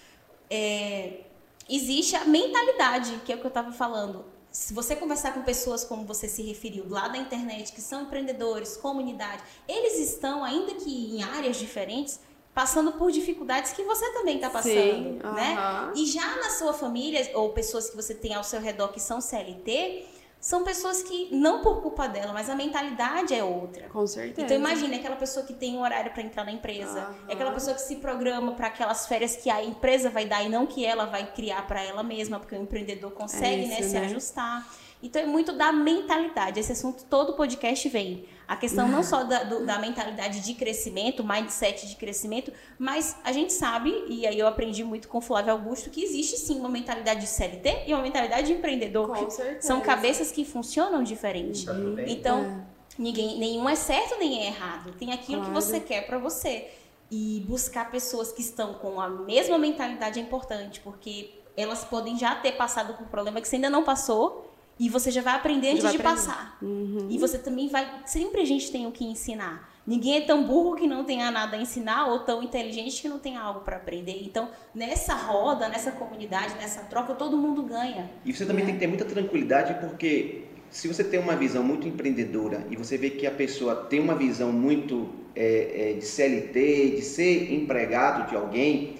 [0.48, 1.22] É,
[1.68, 4.24] existe a mentalidade, que é o que eu estava falando.
[4.52, 8.76] Se você conversar com pessoas como você se referiu lá da internet, que são empreendedores,
[8.76, 12.20] comunidade, eles estão, ainda que em áreas diferentes,
[12.58, 15.92] passando por dificuldades que você também está passando, Sim, né?
[15.94, 19.20] E já na sua família ou pessoas que você tem ao seu redor que são
[19.20, 20.04] CLT,
[20.40, 23.88] são pessoas que, não por culpa dela, mas a mentalidade é outra.
[23.88, 24.40] Com certeza.
[24.40, 27.76] Então imagine aquela pessoa que tem um horário para entrar na empresa, é aquela pessoa
[27.76, 31.06] que se programa para aquelas férias que a empresa vai dar e não que ela
[31.06, 34.68] vai criar para ela mesma, porque o empreendedor consegue é isso, né, né, se ajustar.
[35.00, 36.58] Então é muito da mentalidade.
[36.58, 38.26] Esse assunto todo podcast vem.
[38.48, 43.30] A questão não só da, do, da mentalidade de crescimento, mindset de crescimento, mas a
[43.30, 46.70] gente sabe, e aí eu aprendi muito com o Flávio Augusto, que existe sim uma
[46.70, 49.08] mentalidade de CLT e uma mentalidade de empreendedor.
[49.08, 49.60] Com certeza.
[49.60, 51.66] São cabeças que funcionam diferente.
[51.66, 51.74] Tá
[52.06, 52.60] então, é.
[52.98, 54.92] ninguém, nenhum é certo nem é errado.
[54.92, 55.54] Tem aquilo claro.
[55.54, 56.70] que você quer para você.
[57.10, 62.34] E buscar pessoas que estão com a mesma mentalidade é importante, porque elas podem já
[62.34, 65.70] ter passado por um problema que você ainda não passou e você já vai aprender
[65.70, 66.16] antes vai de aprender.
[66.16, 66.58] passar.
[66.62, 67.08] Uhum.
[67.10, 68.02] E você também vai.
[68.06, 69.68] Sempre a gente tem o que ensinar.
[69.86, 73.18] Ninguém é tão burro que não tenha nada a ensinar ou tão inteligente que não
[73.18, 74.22] tenha algo para aprender.
[74.22, 78.10] Então, nessa roda, nessa comunidade, nessa troca, todo mundo ganha.
[78.24, 78.66] E você também é.
[78.66, 82.98] tem que ter muita tranquilidade, porque se você tem uma visão muito empreendedora e você
[82.98, 88.28] vê que a pessoa tem uma visão muito é, é, de CLT, de ser empregado
[88.28, 88.96] de alguém,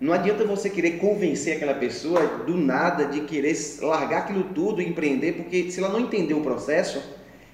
[0.00, 4.88] não adianta você querer convencer aquela pessoa do nada de querer largar aquilo tudo e
[4.88, 7.02] empreender, porque se ela não entender o processo,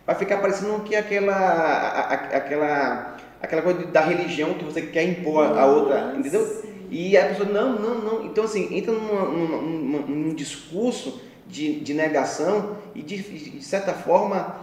[0.06, 5.58] vai ficar parecendo que aquela, a, aquela, aquela coisa da religião que você quer impor
[5.58, 6.62] a outra, entendeu?
[6.88, 8.26] E a pessoa, não, não, não.
[8.26, 14.54] Então, assim, entra num, num discurso de, de negação e, de, de certa forma,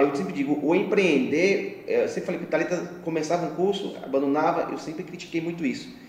[0.00, 4.70] eu sempre digo, o empreender, eu sempre falei que o Thalita começava um curso, abandonava,
[4.72, 6.05] eu sempre critiquei muito isso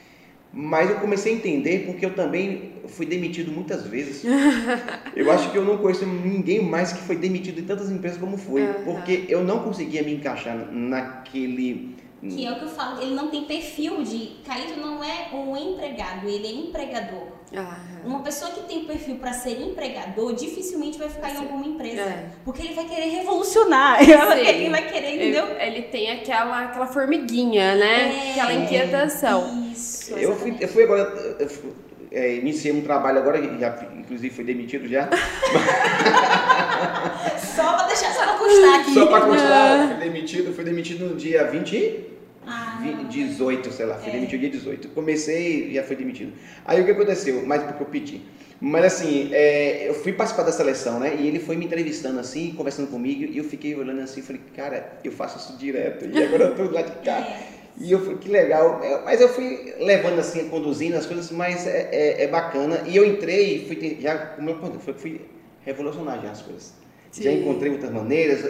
[0.54, 4.24] mas eu comecei a entender porque eu também fui demitido muitas vezes.
[5.16, 8.38] eu acho que eu não conheço ninguém mais que foi demitido em tantas empresas como
[8.38, 8.74] foi, uhum.
[8.86, 13.28] porque eu não conseguia me encaixar naquele Que é o que eu falo, ele não
[13.28, 14.38] tem perfil de.
[14.44, 17.28] Caíto não é um empregado, ele é empregador.
[17.56, 21.44] Ah, Uma pessoa que tem perfil para ser empregador dificilmente vai ficar em Sim.
[21.44, 22.02] alguma empresa.
[22.02, 22.30] É.
[22.44, 24.02] Porque ele vai querer revolucionar.
[24.02, 25.46] ele vai querer, entendeu?
[25.46, 28.30] ele, ele tem aquela, aquela formiguinha, né?
[28.30, 28.32] É.
[28.32, 29.70] Aquela inquietação.
[29.72, 30.14] Isso.
[30.16, 31.72] Eu fui, eu fui agora, eu fui,
[32.12, 35.08] é, iniciei um trabalho agora, já, inclusive fui demitido já.
[37.58, 38.94] Só pra deixar, só pra constar aqui.
[38.94, 42.06] Só pra constar, fui demitido, fui demitido no dia 20,
[42.50, 44.12] Ah, 20 18, sei lá, fui É.
[44.14, 44.88] demitido dia 18.
[44.90, 46.32] Comecei e já fui demitido.
[46.66, 47.46] Aí o que aconteceu?
[47.46, 48.22] Mais porque eu pedi.
[48.62, 51.16] Mas assim, é, eu fui participar da seleção, né?
[51.20, 54.94] E ele foi me entrevistando assim, conversando comigo, e eu fiquei olhando assim, falei, cara,
[55.04, 56.06] eu faço isso direto.
[56.06, 57.18] E agora eu tô lá de cá.
[57.80, 57.84] É.
[57.84, 58.82] E eu falei, que legal.
[58.84, 62.82] É, Mas eu fui levando assim, conduzindo as coisas, mas é, é- é bacana.
[62.88, 65.22] E eu entrei e fui, já, como eu fui
[65.64, 66.74] revolucionar já as coisas.
[67.12, 67.42] Já Sim.
[67.42, 68.44] encontrei outras maneiras.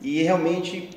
[0.00, 0.90] E realmente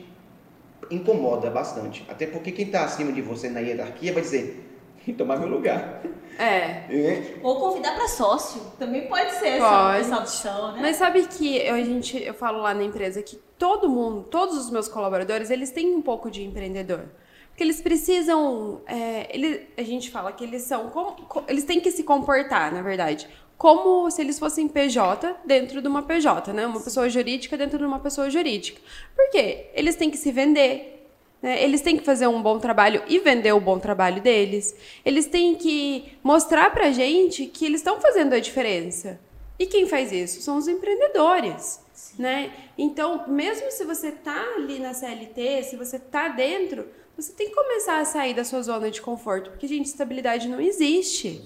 [0.89, 2.05] incomoda bastante.
[2.09, 4.63] Até porque quem está acima de você na hierarquia vai dizer,
[5.05, 6.01] "Vem tomar meu lugar.
[6.39, 6.81] É.
[6.91, 7.35] É.
[7.43, 8.61] Ou convidar pra sócio.
[8.79, 9.99] Também pode ser essa, Pode.
[9.99, 10.79] essa opção, né?
[10.81, 14.57] Mas sabe que eu, a gente, eu falo lá na empresa que todo mundo, todos
[14.57, 17.01] os meus colaboradores, eles têm um pouco de empreendedor.
[17.49, 18.81] Porque eles precisam.
[18.87, 20.89] é, ele, a gente fala que eles são.
[20.89, 23.27] como- co- eles têm que se comportar, na verdade.
[23.61, 26.65] Como se eles fossem PJ dentro de uma PJ, né?
[26.65, 28.81] Uma pessoa jurídica dentro de uma pessoa jurídica.
[29.15, 29.67] Por quê?
[29.75, 31.07] Eles têm que se vender.
[31.43, 31.63] né?
[31.63, 34.75] Eles têm que fazer um bom trabalho e vender o bom trabalho deles.
[35.05, 39.19] Eles têm que mostrar pra gente que eles estão fazendo a diferença.
[39.59, 40.41] E quem faz isso?
[40.41, 41.79] São os empreendedores,
[42.17, 42.51] né?
[42.75, 47.53] Então, mesmo se você tá ali na CLT, se você tá dentro, você tem que
[47.53, 51.43] começar a sair da sua zona de conforto, porque gente, estabilidade não existe.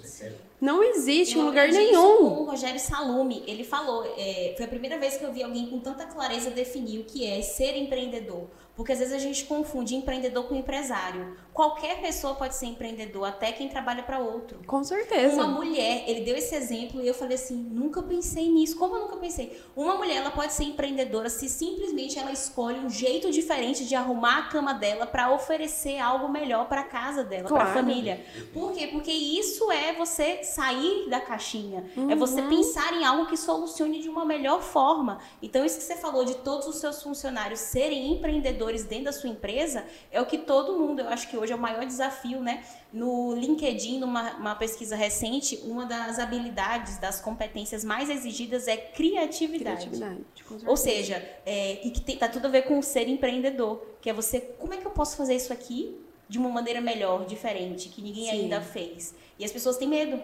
[0.59, 2.41] Não existe em Eu lugar nenhum.
[2.41, 5.79] O Rogério Salume, ele falou, é, foi a primeira vez que eu vi alguém com
[5.79, 8.47] tanta clareza definir o que é ser empreendedor.
[8.75, 11.37] Porque às vezes a gente confunde empreendedor com empresário.
[11.55, 14.59] Qualquer pessoa pode ser empreendedor, até quem trabalha para outro.
[14.67, 15.35] Com certeza.
[15.35, 18.77] Uma mulher, ele deu esse exemplo e eu falei assim, nunca pensei nisso.
[18.77, 19.57] Como eu nunca pensei?
[19.73, 24.39] Uma mulher, ela pode ser empreendedora se simplesmente ela escolhe um jeito diferente de arrumar
[24.39, 27.79] a cama dela para oferecer algo melhor para casa dela, para a Claro.
[27.79, 28.25] família.
[28.53, 28.87] Por quê?
[28.87, 31.85] Porque isso é você sair da caixinha.
[32.09, 32.49] É você Uhum.
[32.49, 35.19] pensar em algo que solucione de uma melhor forma.
[35.41, 39.29] Então, isso que você falou de todos os seus funcionários serem empreendedores dentro da sua
[39.29, 42.63] empresa, é o que todo mundo, eu acho que hoje é o maior desafio, né?
[42.91, 49.89] No LinkedIn, numa uma pesquisa recente, uma das habilidades, das competências mais exigidas é criatividade.
[49.89, 50.65] Criatividade.
[50.65, 54.09] Ou seja, é, e que tem, tá tudo a ver com o ser empreendedor, que
[54.09, 57.89] é você, como é que eu posso fazer isso aqui de uma maneira melhor, diferente,
[57.89, 58.31] que ninguém Sim.
[58.31, 59.15] ainda fez?
[59.37, 60.21] E as pessoas têm medo.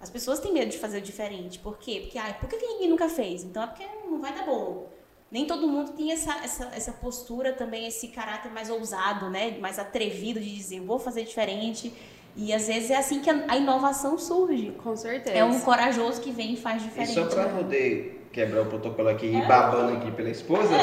[0.00, 1.58] As pessoas têm medo de fazer o diferente.
[1.58, 2.02] Por quê?
[2.02, 3.42] Porque, por que ninguém nunca fez?
[3.42, 4.88] Então é porque não vai dar bom.
[5.30, 9.58] Nem todo mundo tem essa, essa, essa postura também, esse caráter mais ousado, né?
[9.58, 11.92] Mais atrevido de dizer, vou fazer diferente.
[12.36, 14.72] E às vezes é assim que a, a inovação surge.
[14.82, 15.36] Com certeza.
[15.36, 17.14] É um corajoso que vem e faz E diferente.
[17.14, 17.56] só para né?
[17.62, 19.38] poder quebrar o protocolo aqui É.
[19.38, 20.74] e babando aqui pela esposa,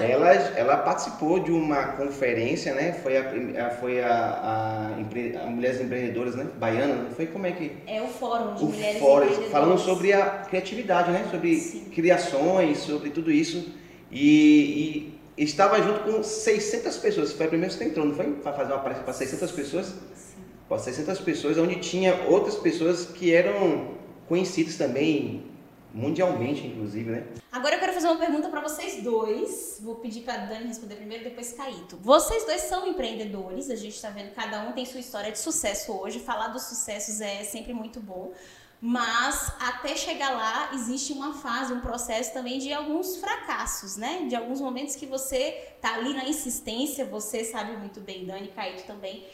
[0.00, 2.92] ela, ela participou de uma conferência, né?
[3.02, 6.46] Foi a, foi a, a, empre- a Mulheres Empreendedoras, né?
[6.56, 7.26] Baiana, não foi?
[7.26, 7.72] Como é que...
[7.84, 9.50] É o fórum de o mulheres fórum, empreendedoras.
[9.52, 11.26] falando sobre a criatividade, né?
[11.32, 11.86] Sobre Sim.
[11.92, 13.72] criações, sobre tudo isso.
[14.12, 17.32] E, e estava junto com 600 pessoas.
[17.32, 18.26] Foi a primeira vez que você entrou, não foi?
[18.34, 19.86] Para fazer uma palestra para 600 pessoas?
[20.14, 20.42] Sim.
[20.68, 25.42] Para 600 pessoas, onde tinha outras pessoas que eram conhecidas também,
[25.92, 27.26] mundialmente, inclusive, né?
[27.50, 29.80] Agora eu quero fazer uma pergunta para vocês dois.
[29.82, 31.96] Vou pedir para Dani responder primeiro, depois Caíto.
[31.96, 35.92] Vocês dois são empreendedores, a gente está vendo cada um tem sua história de sucesso
[35.92, 36.20] hoje.
[36.20, 38.32] Falar dos sucessos é sempre muito bom.
[38.80, 44.26] Mas até chegar lá existe uma fase, um processo também de alguns fracassos, né?
[44.28, 48.84] De alguns momentos que você tá ali na insistência, você sabe muito bem, Dani, Caíto
[48.84, 49.26] também.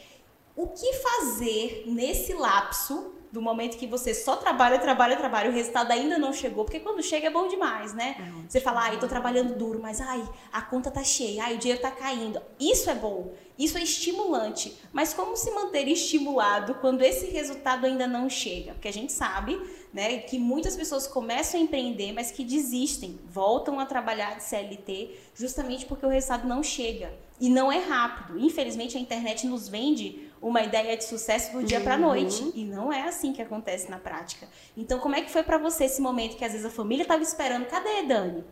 [0.55, 5.91] O que fazer nesse lapso do momento que você só trabalha, trabalha, trabalha, o resultado
[5.91, 8.15] ainda não chegou, porque quando chega é bom demais, né?
[8.47, 11.81] Você fala, ai, tô trabalhando duro, mas ai, a conta tá cheia, ai, o dinheiro
[11.81, 12.41] tá caindo.
[12.57, 14.77] Isso é bom, isso é estimulante.
[14.93, 18.71] Mas como se manter estimulado quando esse resultado ainda não chega?
[18.71, 19.59] Porque a gente sabe,
[19.93, 25.11] né, que muitas pessoas começam a empreender, mas que desistem, voltam a trabalhar de CLT,
[25.35, 27.11] justamente porque o resultado não chega.
[27.37, 28.39] E não é rápido.
[28.39, 32.93] Infelizmente a internet nos vende uma ideia de sucesso do dia para noite e não
[32.93, 34.47] é assim que acontece na prática.
[34.77, 37.23] Então, como é que foi para você esse momento que às vezes a família estava
[37.23, 37.65] esperando?
[37.65, 38.43] Cadê, Dani?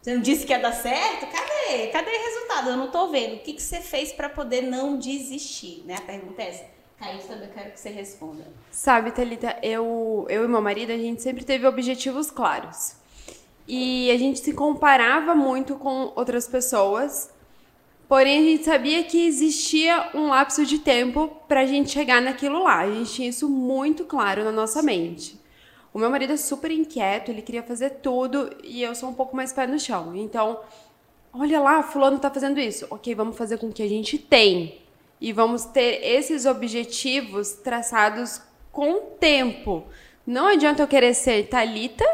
[0.00, 1.26] Você não disse que ia dar certo?
[1.26, 1.88] Cadê?
[1.88, 2.70] Cadê o resultado?
[2.70, 3.34] Eu não tô vendo.
[3.34, 5.82] O que, que você fez para poder não desistir?
[5.84, 5.96] Né?
[5.96, 6.64] A pergunta é essa.
[6.98, 8.46] Caio, também eu quero que você responda.
[8.70, 12.96] Sabe, Thalita, eu, eu e meu marido, a gente sempre teve objetivos claros.
[13.68, 17.28] E a gente se comparava muito com outras pessoas
[18.08, 22.80] Porém, a gente sabia que existia um lapso de tempo pra gente chegar naquilo lá.
[22.80, 25.40] A gente tinha isso muito claro na nossa mente.
[25.92, 29.34] O meu marido é super inquieto, ele queria fazer tudo e eu sou um pouco
[29.34, 30.14] mais pé no chão.
[30.14, 30.60] Então,
[31.32, 32.86] olha lá, fulano tá fazendo isso.
[32.90, 34.82] Ok, vamos fazer com o que a gente tem.
[35.20, 38.40] E vamos ter esses objetivos traçados
[38.70, 39.84] com tempo.
[40.26, 42.04] Não adianta eu querer ser Talita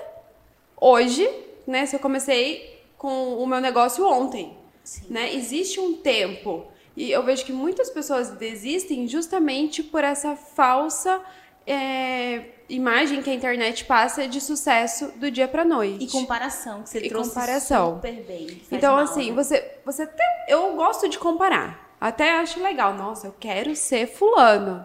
[0.81, 1.29] hoje,
[1.67, 1.85] né?
[1.85, 4.62] Se eu comecei com o meu negócio ontem.
[4.85, 5.07] Sim.
[5.11, 5.35] Né?
[5.35, 6.67] Existe um tempo.
[6.97, 11.21] E eu vejo que muitas pessoas desistem justamente por essa falsa
[11.67, 16.05] é, imagem que a internet passa de sucesso do dia para noite.
[16.05, 17.95] E comparação, que você E trouxe comparação.
[17.97, 18.63] super bem.
[18.71, 19.37] Então, assim, né?
[19.37, 21.97] você, você até, eu gosto de comparar.
[22.01, 22.95] Até acho legal.
[22.95, 24.85] Nossa, eu quero ser fulano.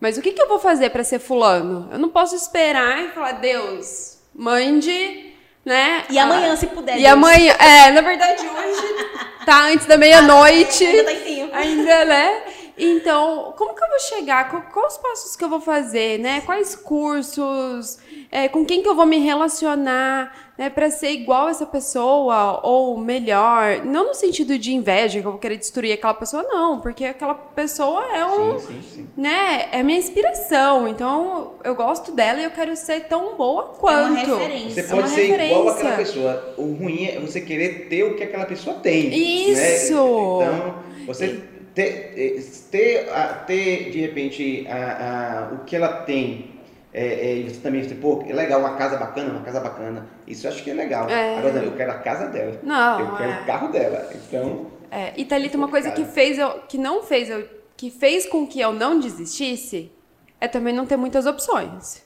[0.00, 1.88] Mas o que, que eu vou fazer para ser fulano?
[1.92, 5.27] Eu não posso esperar e falar, Deus, mande,
[5.68, 6.04] né?
[6.10, 6.94] E amanhã, a- se puder.
[6.96, 7.12] E Deus.
[7.12, 8.94] amanhã, é, na verdade, hoje
[9.44, 10.84] tá antes da meia-noite.
[10.84, 11.54] Ainda tá em tempo.
[11.54, 12.32] Ainda, né?
[12.78, 14.50] Então, como que eu vou chegar?
[14.50, 16.40] Qual- Quais os passos que eu vou fazer, né?
[16.42, 17.98] Quais cursos?
[18.30, 20.68] É, com quem que eu vou me relacionar, né?
[20.70, 23.84] Para ser igual essa pessoa ou melhor.
[23.84, 26.80] Não no sentido de inveja, que eu vou querer destruir aquela pessoa, não.
[26.80, 28.58] Porque aquela pessoa é um...
[28.58, 29.08] Sim, sim, sim.
[29.16, 29.68] Né?
[29.72, 30.86] É minha inspiração.
[30.86, 34.14] Então, eu gosto dela e eu quero ser tão boa quanto.
[34.14, 34.82] referência.
[34.82, 35.72] Você É uma pode ser igual referência.
[35.72, 36.54] àquela pessoa.
[36.56, 39.08] O ruim é você querer ter o que aquela pessoa tem.
[39.14, 39.94] Isso!
[40.40, 40.46] Né?
[40.46, 40.74] Então,
[41.06, 41.40] você
[41.78, 43.06] ter, eh, ter,
[43.46, 46.58] ter de repente, a, a- o que ela tem.
[46.92, 50.08] É, é, e você também, você, pô, é legal, uma casa bacana, uma casa bacana.
[50.26, 51.08] Isso eu acho que é legal.
[51.08, 51.38] É.
[51.38, 52.58] Agora, eu quero a casa dela.
[52.62, 53.40] Não, eu quero é.
[53.42, 54.10] o carro dela.
[54.14, 58.26] Então, É, e Thalita, uma coisa que fez eu, que não fez eu, que fez
[58.26, 59.92] com que eu não desistisse,
[60.40, 62.02] é também não ter muitas opções.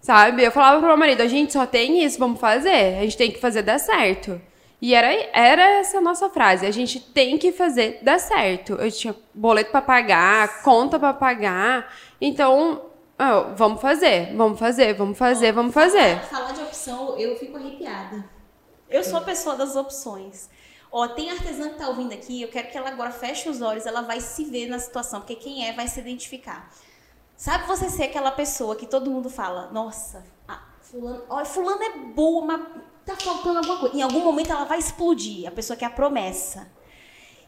[0.00, 0.44] Sabe?
[0.44, 3.32] Eu falava pro meu marido, a gente só tem isso, vamos fazer, a gente tem
[3.32, 4.40] que fazer dar certo.
[4.80, 8.74] E era, era essa a nossa frase, a gente tem que fazer dar certo.
[8.74, 12.82] Eu tinha boleto pra pagar, conta pra pagar, então,
[13.18, 16.20] ah, vamos fazer, vamos fazer, vamos fazer, vamos fazer.
[16.20, 18.24] Falar de opção, eu fico arrepiada.
[18.88, 20.48] Eu sou a pessoa das opções.
[20.90, 23.84] Ó, tem artesã que tá ouvindo aqui, eu quero que ela agora feche os olhos,
[23.84, 26.70] ela vai se ver na situação, porque quem é vai se identificar.
[27.36, 31.98] Sabe você ser aquela pessoa que todo mundo fala, nossa, a fulano, ó, fulano é
[31.98, 32.62] boa, mas
[33.08, 33.96] tá faltando alguma coisa.
[33.96, 36.70] Em algum momento ela vai explodir, a pessoa que é a promessa.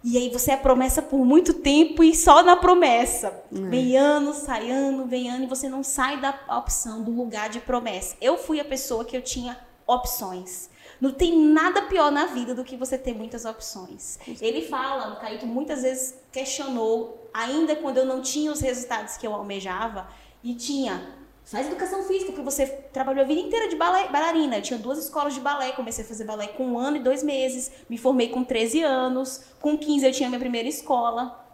[0.03, 3.45] E aí você é promessa por muito tempo e só na promessa.
[3.51, 7.61] Vem ano, sai ano, vem ano, e você não sai da opção, do lugar de
[7.61, 8.17] promessa.
[8.21, 10.71] Eu fui a pessoa que eu tinha opções.
[10.99, 14.19] Não tem nada pior na vida do que você ter muitas opções.
[14.41, 19.27] Ele fala, o Caíto muitas vezes questionou, ainda quando eu não tinha os resultados que
[19.27, 20.09] eu almejava,
[20.43, 21.20] e tinha
[21.51, 24.59] Faz educação física, porque você trabalhou a vida inteira de balé, bailarina.
[24.59, 27.25] Eu tinha duas escolas de balé, comecei a fazer balé com um ano e dois
[27.25, 31.45] meses, me formei com 13 anos, com 15 eu tinha minha primeira escola.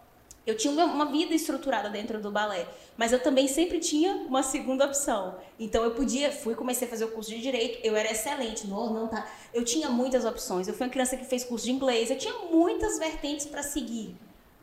[0.45, 4.85] Eu tinha uma- vida estruturada dentro do balé, mas eu também sempre tinha uma segunda
[4.85, 5.35] opção.
[5.59, 8.93] Então eu podia, fui comecei a fazer o curso de direito, eu era excelente, não,
[8.93, 9.27] não tá.
[9.51, 10.67] Eu tinha muitas opções.
[10.67, 14.15] Eu fui uma criança que fez curso de inglês, eu tinha muitas vertentes para seguir,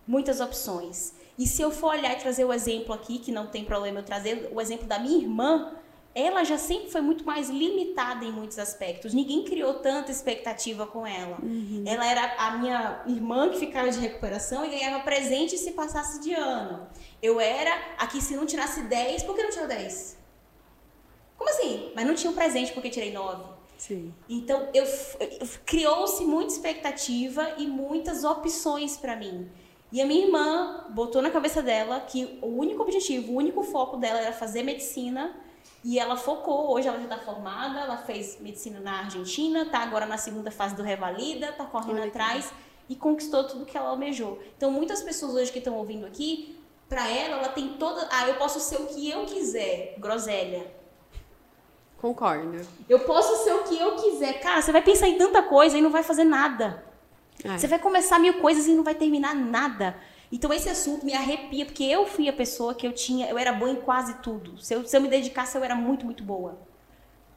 [0.06, 1.12] muitas opções.
[1.38, 4.04] E se eu for olhar e trazer o exemplo aqui, que não tem problema eu
[4.04, 5.72] trazer o exemplo da minha irmã,
[6.14, 9.12] ela já sempre foi muito mais limitada em muitos aspectos.
[9.12, 11.38] Ninguém criou tanta expectativa com ela.
[11.84, 16.32] Ela era a minha irmã que ficava de recuperação e ganhava presente se passasse de
[16.32, 16.86] ano.
[17.20, 20.16] Eu era a que se não tirasse 10, por que não tirou 10?
[21.36, 21.90] Como assim?
[21.96, 23.42] Mas não tinha um presente porque tirei 9.
[23.76, 24.14] Sim.
[24.28, 29.50] Então, eu, eu- criou-se muita expectativa e muitas opções para mim.
[29.94, 33.96] E a minha irmã botou na cabeça dela que o único objetivo, o único foco
[33.96, 35.32] dela era fazer medicina.
[35.84, 40.04] E ela focou, hoje ela já está formada, ela fez medicina na Argentina, está agora
[40.04, 42.52] na segunda fase do Revalida, está correndo Olha atrás
[42.88, 44.40] e conquistou tudo que ela almejou.
[44.56, 48.08] Então, muitas pessoas hoje que estão ouvindo aqui, para ela, ela tem toda.
[48.10, 50.74] Ah, eu posso ser o que eu quiser, groselha.
[52.00, 52.66] Concordo.
[52.88, 54.40] Eu posso ser o que eu quiser.
[54.40, 56.82] Cara, você vai pensar em tanta coisa e não vai fazer nada.
[57.42, 57.58] É.
[57.58, 59.96] Você vai começar mil coisas e não vai terminar nada.
[60.30, 63.52] Então esse assunto me arrepia, porque eu fui a pessoa que eu tinha, eu era
[63.52, 64.58] boa em quase tudo.
[64.60, 66.58] Se eu, se eu me dedicasse, eu era muito, muito boa.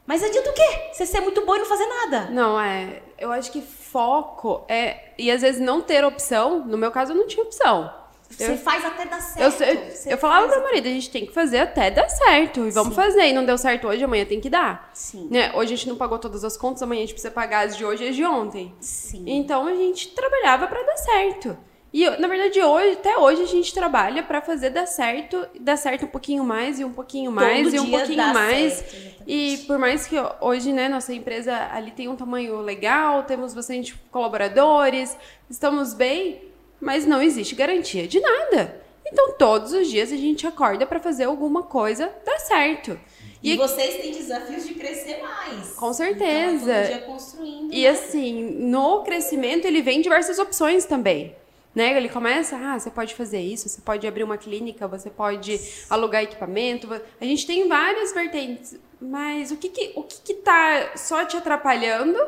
[0.06, 0.90] Mas adianta o quê?
[0.92, 2.30] Você ser muito boa e não fazer nada.
[2.30, 3.02] Não, é.
[3.18, 5.12] Eu acho que foco é.
[5.18, 6.64] E às vezes não ter opção.
[6.64, 7.92] No meu caso, eu não tinha opção.
[8.28, 9.62] Você Eu- faz até dar Eu, certo.
[9.62, 12.66] eu, Você eu falava pro meu marido, a gente tem que fazer até dar certo.
[12.66, 13.00] E vamos Sim.
[13.02, 13.26] fazer.
[13.28, 14.90] E não deu certo hoje, amanhã tem que dar.
[14.92, 15.28] Sim.
[15.30, 15.50] Né?
[15.54, 17.84] Hoje a gente não pagou todas as contas, amanhã a gente precisa pagar as de
[17.84, 18.74] hoje e as de ontem.
[18.80, 19.24] Sim.
[19.26, 21.56] Então a gente trabalhava pra dar certo.
[21.90, 25.78] E eu- na verdade hoje, até hoje a gente trabalha pra fazer dar certo, dar
[25.78, 28.74] certo um pouquinho mais e um pouquinho mais Todo e um pouquinho mais.
[28.74, 29.22] certo.
[29.26, 33.94] E por mais que hoje, né, nossa empresa ali tem um tamanho legal, temos bastante
[34.10, 35.16] colaboradores,
[35.48, 36.42] estamos bem,
[36.80, 38.80] mas não existe garantia de nada.
[39.10, 42.98] Então, todos os dias a gente acorda para fazer alguma coisa dar certo.
[43.42, 45.70] E, e, vocês têm desafios de crescer mais.
[45.74, 46.70] Com certeza.
[46.70, 47.72] Então, todo dia construindo.
[47.72, 47.88] E né?
[47.88, 51.34] assim, no crescimento ele vem diversas opções também.
[51.74, 51.96] Né?
[51.96, 56.22] Ele começa, ah, você pode fazer isso, você pode abrir uma clínica, você pode alugar
[56.22, 56.88] equipamento.
[57.20, 61.36] A gente tem várias vertentes, mas o que que, o que, que tá só te
[61.36, 62.18] atrapalhando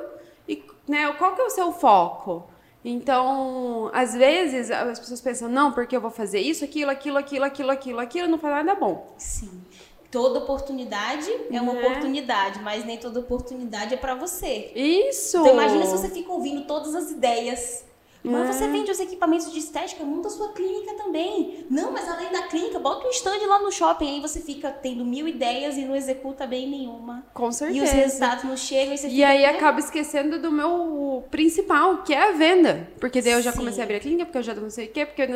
[0.49, 2.49] e né, qual que é o seu foco?
[2.85, 7.45] Então, às vezes as pessoas pensam, não, porque eu vou fazer isso, aquilo, aquilo, aquilo,
[7.45, 9.15] aquilo, aquilo, aquilo, não faz nada bom.
[9.19, 9.51] Sim.
[10.11, 11.79] Toda oportunidade é uma é.
[11.79, 14.73] oportunidade, mas nem toda oportunidade é para você.
[14.75, 15.39] Isso.
[15.39, 17.85] Então imagina se você fica ouvindo todas as ideias
[18.23, 18.69] mas você é.
[18.69, 21.65] vende os equipamentos de estética, monta a sua clínica também.
[21.71, 25.05] Não, mas além da clínica, bota um stand lá no shopping, aí você fica tendo
[25.05, 27.25] mil ideias e não executa bem nenhuma.
[27.33, 27.79] Com certeza.
[27.79, 32.13] E os resultados não chegam e você E aí acaba esquecendo do meu principal, que
[32.13, 32.89] é a venda.
[33.01, 33.59] Porque daí eu já Sim.
[33.59, 35.27] comecei a abrir a clínica, porque eu já não sei o quê, porque...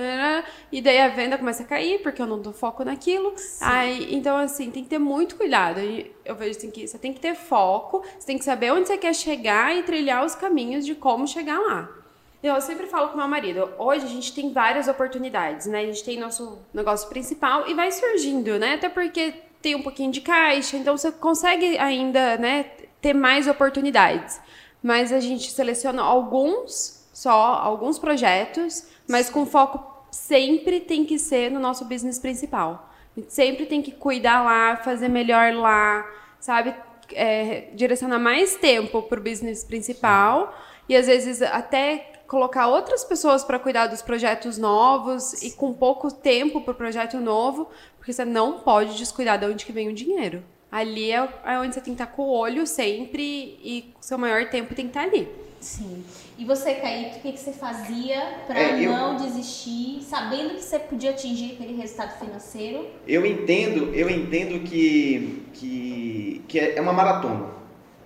[0.71, 3.35] E daí a venda começa a cair, porque eu não dou foco naquilo.
[3.61, 5.81] Aí, então, assim, tem que ter muito cuidado.
[6.25, 8.99] Eu vejo assim que você tem que ter foco, você tem que saber onde você
[8.99, 12.04] quer chegar e trilhar os caminhos de como chegar lá.
[12.45, 15.81] Eu sempre falo com meu marido, hoje a gente tem várias oportunidades, né?
[15.81, 18.75] A gente tem nosso negócio principal e vai surgindo, né?
[18.75, 19.33] Até porque
[19.63, 22.65] tem um pouquinho de caixa, então você consegue ainda, né,
[23.01, 24.39] ter mais oportunidades.
[24.83, 31.51] Mas a gente seleciona alguns só, alguns projetos, mas com foco sempre tem que ser
[31.51, 32.91] no nosso business principal.
[33.17, 36.07] A gente sempre tem que cuidar lá, fazer melhor lá,
[36.39, 36.75] sabe?
[37.15, 40.55] É, direcionar mais tempo para o business principal
[40.87, 46.13] e às vezes até colocar outras pessoas para cuidar dos projetos novos e com pouco
[46.13, 47.69] tempo para o projeto novo,
[47.99, 50.43] porque você não pode descuidar de onde que vem o dinheiro.
[50.71, 53.23] Ali é, é onde você tem que estar com o olho sempre
[53.63, 55.29] e seu maior tempo tem que estar ali.
[55.61, 56.05] Sim.
[56.37, 60.79] E você, Kaique, o que, que você fazia para é, não desistir, sabendo que você
[60.79, 62.87] podia atingir aquele resultado financeiro?
[63.07, 67.47] Eu entendo, eu entendo que, que, que é uma maratona.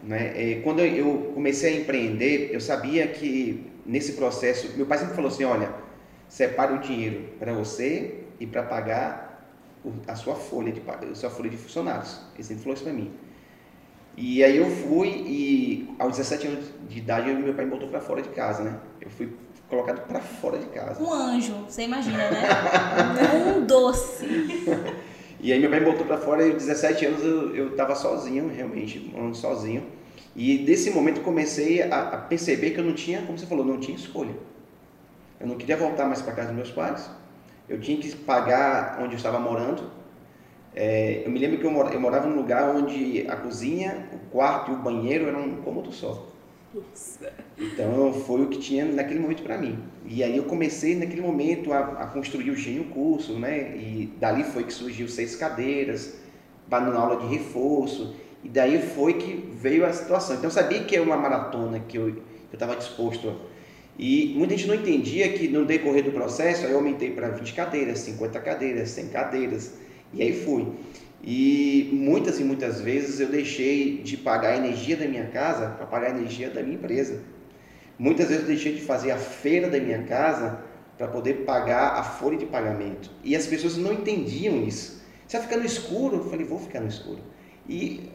[0.02, 0.32] Né?
[0.36, 5.30] É, quando eu comecei a empreender, eu sabia que nesse processo, meu pai sempre falou
[5.30, 5.72] assim, olha,
[6.28, 9.51] separa o dinheiro para você e para pagar
[10.07, 12.20] a sua folha de a sua folha de funcionários.
[12.34, 13.11] Ele sempre falou isso para mim.
[14.14, 18.01] E aí eu fui e aos 17 anos de idade meu pai me botou para
[18.01, 18.78] fora de casa, né?
[19.01, 19.32] Eu fui
[19.70, 21.03] colocado para fora de casa.
[21.03, 22.43] Um anjo, você imagina, né?
[23.57, 24.26] um doce.
[25.41, 27.95] E aí meu pai me botou para fora e aos 17 anos eu, eu tava
[27.95, 29.86] sozinho, realmente, morando sozinho.
[30.39, 33.80] E desse momento comecei a, a, perceber que eu não tinha, como você falou, não
[33.80, 34.36] tinha escolha.
[35.41, 37.11] Eu não queria voltar mais para casa dos meus pais.
[37.68, 39.91] Eu tinha que pagar onde eu estava morando.
[40.76, 44.30] É, eu me lembro que eu, mor eu morava num lugar onde a cozinha, o
[44.30, 46.28] quarto e o banheiro eram um cômodo só.
[46.72, 47.32] Nossa.
[47.59, 49.76] Então foi o que tinha naquele momento para mim.
[50.07, 53.76] E aí eu comecei naquele momento a, a construir o gênio curso, né?
[53.76, 56.20] E dali foi que surgiu seis cadeiras,
[56.70, 58.14] na aula de reforço.
[58.43, 60.36] E daí foi que veio a situação.
[60.36, 62.22] Então eu sabia que era uma maratona que eu
[62.53, 63.34] estava disposto.
[63.99, 67.99] E muita gente não entendia que no decorrer do processo eu aumentei para 20 cadeiras,
[68.01, 69.74] 50 cadeiras, 100 cadeiras.
[70.12, 70.66] E aí fui.
[71.22, 75.84] E muitas e muitas vezes eu deixei de pagar a energia da minha casa para
[75.84, 77.20] pagar a energia da minha empresa.
[77.99, 80.61] Muitas vezes eu deixei de fazer a feira da minha casa
[80.97, 83.11] para poder pagar a folha de pagamento.
[83.24, 85.03] E as pessoas não entendiam isso.
[85.26, 86.16] Você vai ficar no escuro?
[86.16, 87.20] Eu falei, vou ficar no escuro.
[87.68, 88.08] E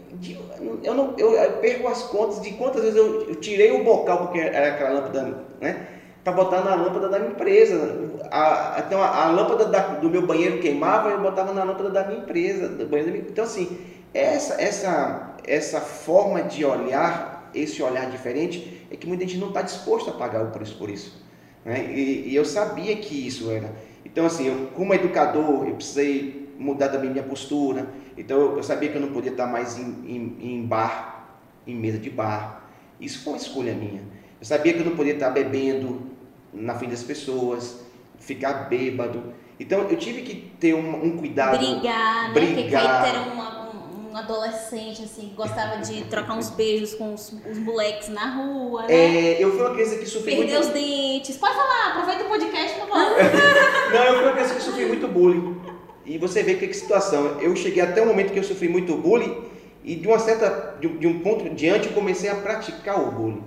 [0.84, 4.20] eu, não, eu, eu, perco as contas de quantas vezes eu, eu, tirei o bocal,
[4.20, 5.88] porque era aquela lâmpada, né?
[6.24, 8.20] Para botar na lâmpada da minha empresa.
[8.32, 12.06] A, então a, a lâmpada da, do meu banheiro queimava, eu botava na lâmpada da
[12.06, 12.70] minha empresa.
[12.70, 13.78] Do banheiro minha, então, assim,
[14.14, 19.62] essa, essa, essa forma de olhar, esse olhar diferente, é que muita gente não está
[19.62, 21.22] disposto a pagar o preço por isso.
[21.66, 21.91] Né?
[21.91, 23.74] E, e eu sabia que isso era.
[24.06, 27.88] Então, assim, eu, como educador, eu precisei mudar também minha postura
[28.18, 31.28] então eu sabia que eu não podia estar mais em, em, em bar,
[31.66, 32.64] em mesa de bar.
[32.99, 34.01] Isso foi uma escolha minha.
[34.39, 36.11] Eu sabia que eu não podia estar bebendo
[36.53, 37.80] na frente das pessoas,
[38.20, 39.34] ficar bêbado.
[39.59, 41.57] Então eu tive que ter um, um cuidado.
[41.57, 42.34] Brigar, né?
[42.34, 42.55] Brigar.
[42.55, 43.64] Porque Kaique era uma,
[44.11, 48.84] um, adolescente, assim, que gostava de trocar uns beijos com os, os moleques na rua,
[48.84, 48.93] né?
[48.93, 50.68] É, eu fui uma criança que sofri Perdeu muito...
[50.68, 51.38] os dentes.
[51.38, 53.09] Pode falar, aproveita o podcast pra falar.
[53.93, 55.62] não, eu fui uma criança que sofri muito bullying.
[56.06, 57.39] E você vê que, que situação.
[57.39, 59.36] Eu cheguei até o momento que eu sofri muito bullying
[59.84, 63.43] e de uma certa de, de um ponto diante eu comecei a praticar o bullying.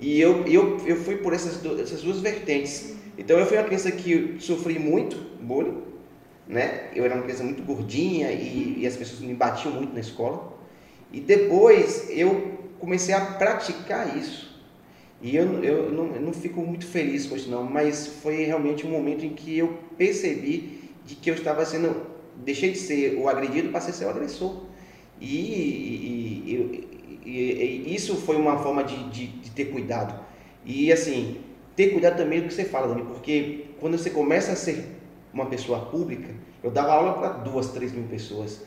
[0.00, 2.94] E eu, eu, eu fui por essas, duas, essas duas vertentes.
[3.16, 5.78] Então eu fui uma criança que sofri muito bullying,
[6.46, 6.88] né?
[6.94, 10.56] Eu era uma criança muito gordinha e, e as pessoas me batiam muito na escola.
[11.12, 14.48] E depois eu comecei a praticar isso.
[15.20, 18.86] E eu, eu, não, eu não fico muito feliz com isso não, mas foi realmente
[18.86, 20.77] um momento em que eu percebi
[21.08, 22.02] de que eu estava sendo,
[22.36, 24.64] deixei de ser o agredido para ser o agressor.
[25.18, 26.88] E, e,
[27.24, 27.30] e,
[27.86, 30.22] e, isso foi uma forma de, de, de, ter cuidado.
[30.66, 31.38] E assim,
[31.74, 34.84] ter cuidado também do que você fala, Dani, porque quando você começa a ser
[35.32, 36.28] uma pessoa pública,
[36.62, 38.62] eu dava aula para duas, três mil pessoas.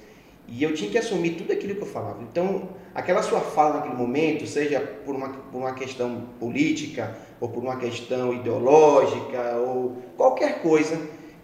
[0.47, 2.23] E eu tinha que assumir tudo aquilo que eu falava.
[2.23, 7.61] Então, aquela sua fala naquele momento, seja por uma, por uma questão política, ou por
[7.61, 10.99] uma questão ideológica, ou qualquer coisa,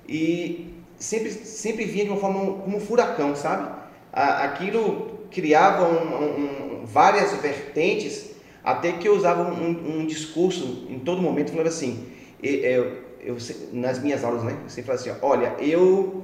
[0.09, 3.69] e sempre, sempre vinha de uma forma como um furacão, sabe?
[4.11, 8.31] Aquilo criava um, um, várias vertentes,
[8.63, 12.07] até que eu usava um, um discurso em todo momento, falava assim,
[12.41, 13.37] eu, eu,
[13.71, 14.57] nas minhas aulas, né?
[14.67, 16.23] Você fala assim, olha, eu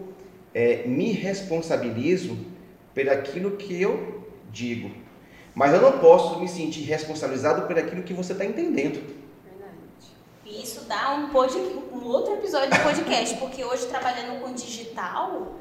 [0.53, 2.37] é, me responsabilizo
[2.93, 4.91] por aquilo que eu digo.
[5.55, 8.99] Mas eu não posso me sentir responsabilizado por aquilo que você está entendendo.
[10.63, 11.53] Isso dá um, pod,
[11.91, 15.55] um outro episódio de podcast, porque hoje trabalhando com digital,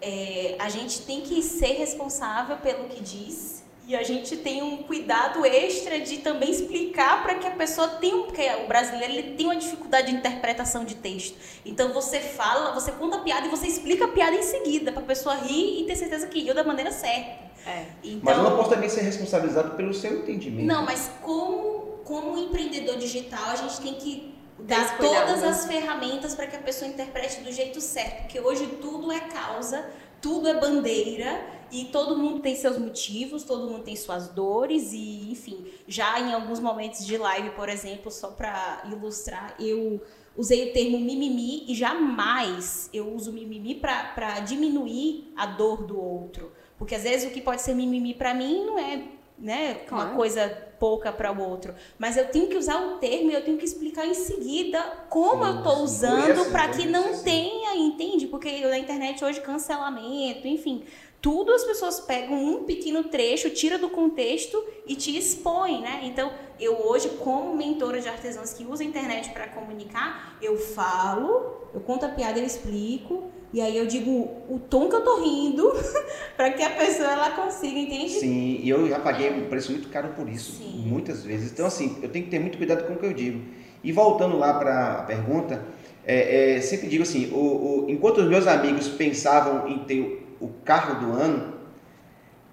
[0.00, 4.84] é, a gente tem que ser responsável pelo que diz e a gente tem um
[4.84, 9.46] cuidado extra de também explicar para que a pessoa tenha, porque o brasileiro ele tem
[9.46, 11.36] uma dificuldade de interpretação de texto.
[11.64, 15.02] Então você fala, você conta a piada e você explica a piada em seguida para
[15.02, 17.50] a pessoa rir e ter certeza que riu da maneira certa.
[17.66, 17.86] É.
[18.04, 20.66] Então, mas eu não posso também ser responsabilizado pelo seu entendimento.
[20.66, 26.46] Não, mas como como empreendedor digital a gente tem que dar todas as ferramentas para
[26.46, 29.90] que a pessoa interprete do jeito certo, porque hoje tudo é causa,
[30.20, 35.32] tudo é bandeira e todo mundo tem seus motivos, todo mundo tem suas dores e,
[35.32, 40.00] enfim, já em alguns momentos de live, por exemplo, só para ilustrar, eu
[40.36, 46.52] usei o termo mimimi e jamais eu uso mimimi para diminuir a dor do outro.
[46.78, 49.04] Porque às vezes o que pode ser mimimi para mim não é
[49.38, 50.10] né, claro.
[50.10, 51.72] uma coisa pouca para o outro.
[51.96, 55.44] Mas eu tenho que usar o termo e eu tenho que explicar em seguida como
[55.44, 58.26] sim, eu estou usando para que não tenha, entende?
[58.26, 60.82] Porque na internet hoje cancelamento, enfim,
[61.20, 66.00] tudo as pessoas pegam um pequeno trecho, tira do contexto e te expõe, né?
[66.02, 71.68] Então, eu hoje, como mentora de artesãos que usa a internet para comunicar, eu falo,
[71.72, 74.10] eu conto a piada, eu explico, e aí eu digo
[74.48, 75.70] o tom que eu tô rindo
[76.36, 78.08] para que a pessoa ela consiga, entende?
[78.08, 80.71] Sim, e eu já paguei um preço muito caro por isso, Sim.
[80.72, 81.52] Muitas vezes.
[81.52, 83.40] Então, assim, eu tenho que ter muito cuidado com o que eu digo.
[83.84, 85.62] E voltando lá para a pergunta,
[86.04, 90.48] é, é, sempre digo assim, o, o, enquanto os meus amigos pensavam em ter o
[90.64, 91.52] carro do ano,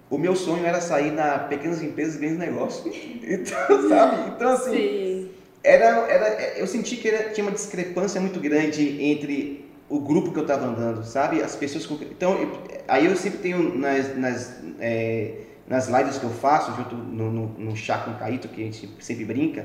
[0.08, 2.94] o meu sonho era sair na pequenas empresas e grandes negócios.
[3.22, 4.32] Então, sabe?
[4.34, 5.28] Então, assim, Sim.
[5.62, 10.38] era, era, eu senti que era, tinha uma discrepância muito grande entre o grupo que
[10.38, 11.42] eu estava andando, sabe?
[11.42, 11.94] As pessoas com...
[11.94, 12.50] Então, eu,
[12.88, 15.34] aí eu sempre tenho nas, nas, é,
[15.70, 18.64] nas lives que eu faço, junto no, no, no chá com o Caíto, que a
[18.64, 19.64] gente sempre brinca,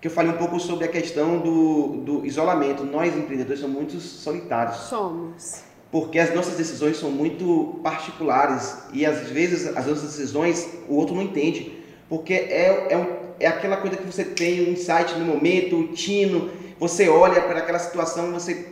[0.00, 2.84] que eu falei um pouco sobre a questão do, do isolamento.
[2.84, 4.76] Nós, empreendedores, somos muito solitários.
[4.76, 10.96] Somos porque as nossas decisões são muito particulares e às vezes as nossas decisões o
[10.96, 11.72] outro não entende,
[12.08, 13.06] porque é, é, um,
[13.40, 17.60] é aquela coisa que você tem um insight no momento, o tino, você olha para
[17.60, 18.66] aquela situação, você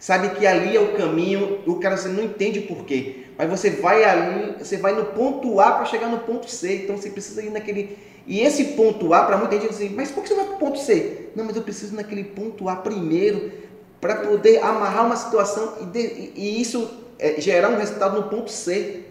[0.00, 3.70] sabe que ali é o caminho, o cara você não entende por quê, mas você
[3.70, 7.42] vai ali, você vai no ponto A para chegar no ponto C, então você precisa
[7.42, 10.46] ir naquele e esse ponto A para muita gente assim, mas por que você vai
[10.46, 11.28] para o ponto C?
[11.36, 13.52] Não, mas eu preciso naquele ponto A primeiro
[14.00, 18.50] para poder amarrar uma situação e, de, e isso é, gerar um resultado no ponto
[18.50, 19.04] C.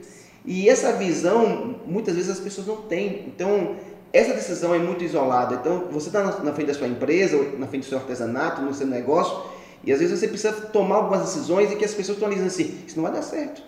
[0.46, 3.24] E essa visão, muitas vezes as pessoas não têm.
[3.28, 3.78] Então,
[4.14, 5.56] essa decisão é muito isolada.
[5.56, 8.86] Então, você está na, frente da sua empresa, na frente do seu artesanato, no seu
[8.86, 9.50] negócio,
[9.84, 12.80] e às vezes você precisa tomar algumas decisões e que as pessoas estão dizendo assim,
[12.86, 13.62] isso não vai dar certo.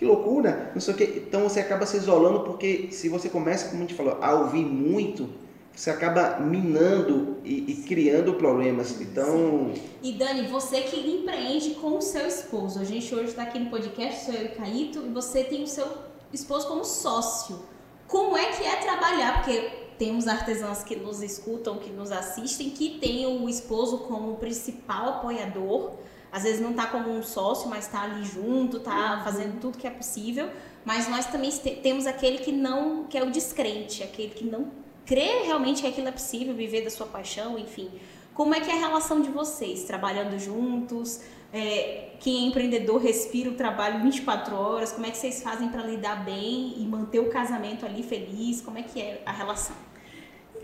[0.00, 1.24] Que loucura, não sei o quê.
[1.28, 4.64] Então você acaba se isolando porque se você começa, como a gente falou, a ouvir
[4.64, 5.28] muito,
[5.76, 8.98] você acaba minando e, e, criando problemas.
[8.98, 9.74] Então.
[10.02, 12.80] E Dani, você que empreende com o seu esposo.
[12.80, 15.66] A gente hoje está aqui no podcast, sou eu e Caíto, e você tem o
[15.66, 15.86] seu
[16.32, 17.60] esposo como sócio.
[18.08, 19.42] Como é que é trabalhar?
[19.42, 25.10] Porque temos artesãs que nos escutam, que nos assistem, que tem o esposo como principal
[25.10, 25.90] apoiador.
[26.32, 29.24] Às vezes não está como um sócio, mas está ali junto, está uhum.
[29.24, 30.48] fazendo tudo que é possível.
[30.84, 31.50] Mas nós também
[31.82, 34.70] temos aquele que não, que é o descrente, aquele que não
[35.04, 37.90] crer realmente que aquilo é possível, viver da sua paixão, enfim.
[38.32, 41.20] Como é que é a relação de vocês, trabalhando juntos?
[41.52, 44.92] É, quem é empreendedor respira o trabalho 24 horas?
[44.92, 48.60] Como é que vocês fazem para lidar bem e manter o casamento ali feliz?
[48.60, 49.74] Como é que é a relação?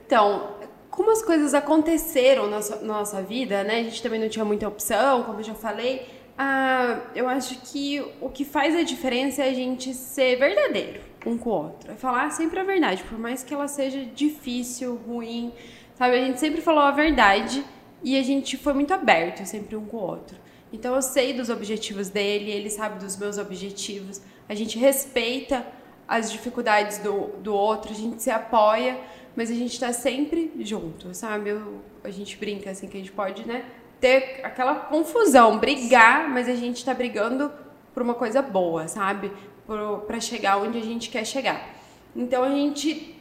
[0.06, 0.55] Então,
[0.90, 3.80] como as coisas aconteceram na nossa, na nossa vida, né?
[3.80, 6.06] A gente também não tinha muita opção, como eu já falei.
[6.38, 11.36] Ah, eu acho que o que faz a diferença é a gente ser verdadeiro um
[11.36, 11.90] com o outro.
[11.90, 15.52] É falar sempre a verdade, por mais que ela seja difícil, ruim,
[15.96, 16.16] sabe?
[16.16, 17.64] A gente sempre falou a verdade
[18.02, 20.38] e a gente foi muito aberto sempre um com o outro.
[20.72, 24.20] Então eu sei dos objetivos dele, ele sabe dos meus objetivos.
[24.48, 25.66] A gente respeita
[26.06, 28.98] as dificuldades do, do outro, a gente se apoia,
[29.36, 31.50] mas a gente está sempre junto, sabe?
[31.50, 33.66] Eu, a gente brinca assim que a gente pode, né?
[34.00, 37.52] Ter aquela confusão, brigar, mas a gente está brigando
[37.92, 39.30] por uma coisa boa, sabe?
[40.06, 41.76] Para chegar onde a gente quer chegar.
[42.14, 43.14] Então a gente,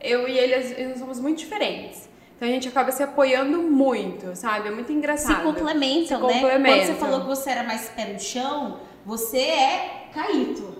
[0.00, 2.08] eu e ele, nós somos muito diferentes.
[2.36, 4.68] Então a gente acaba se apoiando muito, sabe?
[4.68, 5.36] É muito engraçado.
[5.36, 6.40] Se complementam, se né?
[6.40, 6.86] Complementam.
[6.86, 10.79] Quando você falou que você era mais pé no chão, você é Caíto.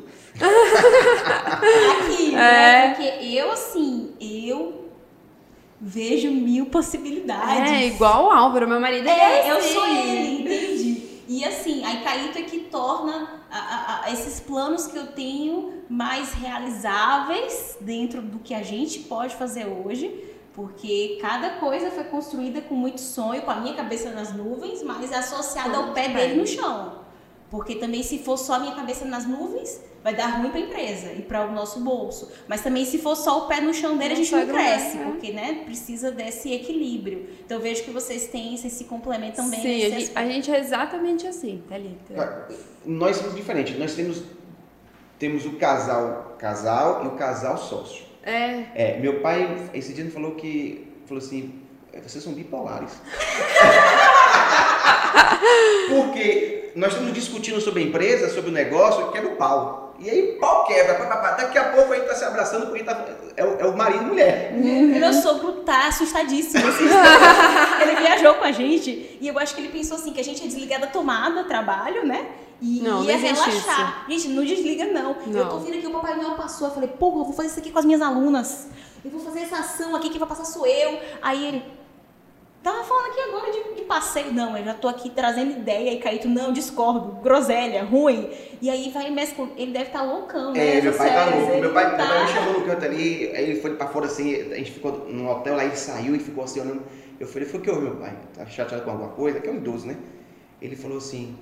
[2.02, 2.84] Aqui, né?
[2.86, 2.88] É.
[2.94, 4.90] Porque eu, assim, eu
[5.80, 7.70] vejo mil possibilidades.
[7.72, 11.10] É, igual o Álvaro, meu marido é, É, eu sou ele, entende?
[11.28, 15.84] E assim, aí Caíto é que torna a- a- a- esses planos que eu tenho
[15.88, 20.12] mais realizáveis dentro do que a gente pode fazer hoje,
[20.52, 25.12] porque cada coisa foi construída com muito sonho, com a minha cabeça nas nuvens, mas
[25.12, 27.00] associada ao pé dele no chão.
[27.50, 30.62] Porque também se for só a minha cabeça nas nuvens, vai dar ruim para a
[30.62, 32.30] empresa e para o nosso bolso.
[32.46, 35.04] Mas também se for só o pé no chão dele, a gente não cresce, né?
[35.04, 37.28] porque né, precisa desse equilíbrio.
[37.44, 40.50] Então eu vejo que vocês têm, vocês se complementam bem Sim, a gente, a gente
[40.50, 42.48] é exatamente assim, Thalita.
[42.86, 43.76] Nós somos diferentes.
[43.78, 44.22] Nós temos,
[45.18, 48.04] temos o casal casal e o casal sócio.
[48.22, 50.88] É, É, meu pai, esse dia, falou que.
[51.06, 52.92] Falou assim: "É, vocês são bipolares.
[55.88, 59.94] Porque nós estamos discutindo sobre a empresa, sobre o negócio, e quebra o pau.
[59.98, 60.94] E aí o pau quebra.
[60.94, 61.30] pá, pá, pá.
[61.32, 63.04] Daqui a pouco a gente tá se abraçando porque tá,
[63.36, 64.52] é, o, é o marido e mulher.
[64.54, 66.66] Meu sogro tá assustadíssimo.
[66.66, 66.84] assim.
[67.82, 70.40] ele viajou com a gente e eu acho que ele pensou assim, que a gente
[70.40, 72.26] ia desligar da tomada, trabalho, né?
[72.62, 74.04] E Não, ia relaxar.
[74.08, 75.16] Gente, não desliga não.
[75.26, 75.48] Eu Não.
[75.48, 76.68] tô vendo aqui, o Papai Noel passou.
[76.68, 78.68] Eu falei, porra, eu vou fazer isso aqui com as minhas alunas.
[79.04, 80.98] Eu vou fazer essa ação aqui, quem vai passar sou eu.
[81.22, 81.62] Aí ele,
[82.62, 84.32] tava falando aqui agora de, de passeio.
[84.32, 85.92] Não, eu já tô aqui trazendo ideia.
[85.92, 87.20] E Caíto, não, discordo.
[87.22, 88.30] Groselha, ruim.
[88.60, 90.78] E aí vai mesmo, ele deve estar loucão, né?
[90.78, 91.60] É, meu pai tá louco.
[91.60, 94.06] Meu pai, meu tá- pai me chamou no canto ali, aí ele foi pra fora
[94.06, 96.82] assim, a gente ficou num hotel lá, ele saiu e ficou assim olhando.
[97.18, 98.16] Eu falei, foi o que houve, meu pai?
[98.34, 99.40] Tá chateado com alguma coisa?
[99.40, 99.96] Que é um idoso, né?
[100.60, 101.36] Ele falou assim,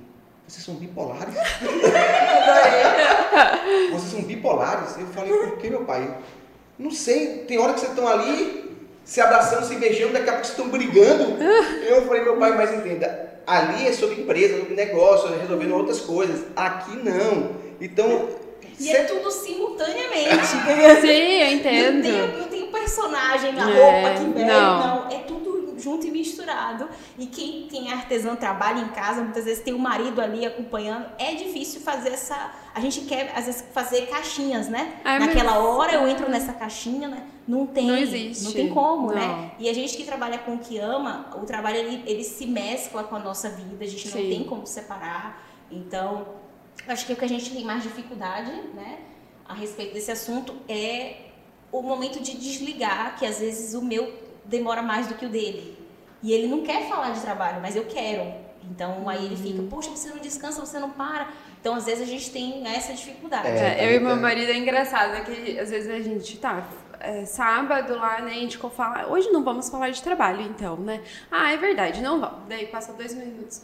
[0.46, 1.34] vocês são bipolares?
[3.90, 4.96] vocês são bipolares?
[4.96, 6.16] Eu falei, por que, meu pai?
[6.78, 8.67] Não sei, tem hora que vocês estão ali
[9.08, 11.36] se abraçando, se beijando, daqui a pouco vocês estão brigando.
[11.88, 16.44] Eu falei, meu pai, mas entenda, ali é sobre empresa, sobre negócio, resolvendo outras coisas.
[16.54, 17.52] Aqui não.
[17.80, 18.28] Então,
[18.78, 20.44] E é tudo simultaneamente.
[20.46, 22.02] sim, eu Não entendo.
[22.02, 24.78] tem, não tem o personagem, a É, roupa que vem, não.
[24.86, 25.08] não.
[25.10, 25.37] É tudo
[25.78, 26.88] junto e misturado.
[27.18, 31.06] E quem, quem é artesão trabalha em casa, muitas vezes tem o marido ali acompanhando.
[31.18, 32.52] É difícil fazer essa.
[32.74, 35.00] A gente quer, às vezes, fazer caixinhas, né?
[35.04, 37.26] Mas- Naquela hora eu entro nessa caixinha, né?
[37.46, 37.86] Não tem.
[37.86, 38.44] Não existe.
[38.44, 39.26] Não tem como, né?
[39.26, 39.50] Não.
[39.58, 43.04] E a gente que trabalha com o que ama, o trabalho ele, ele se mescla
[43.04, 44.28] com a nossa vida, a gente não Sim.
[44.28, 45.42] tem como separar.
[45.70, 46.26] Então,
[46.86, 48.98] acho que o que a gente tem mais dificuldade, né,
[49.46, 51.16] a respeito desse assunto é
[51.72, 54.12] o momento de desligar, que às vezes o meu
[54.48, 55.78] demora mais do que o dele.
[56.22, 58.32] E ele não quer falar de trabalho, mas eu quero.
[58.70, 59.68] Então aí ele fica, Uhum.
[59.68, 61.28] poxa, você não descansa, você não para.
[61.60, 63.46] Então às vezes a gente tem essa dificuldade.
[63.48, 63.76] É.
[63.78, 66.64] É, eu e meu marido é engraçado, é que às vezes a gente tá.
[67.00, 71.00] é, sábado lá, né, a gente fala, hoje não vamos falar de trabalho, então, né?
[71.30, 72.40] Ah, é verdade, não vamos.
[72.48, 73.62] Daí passa dois minutos.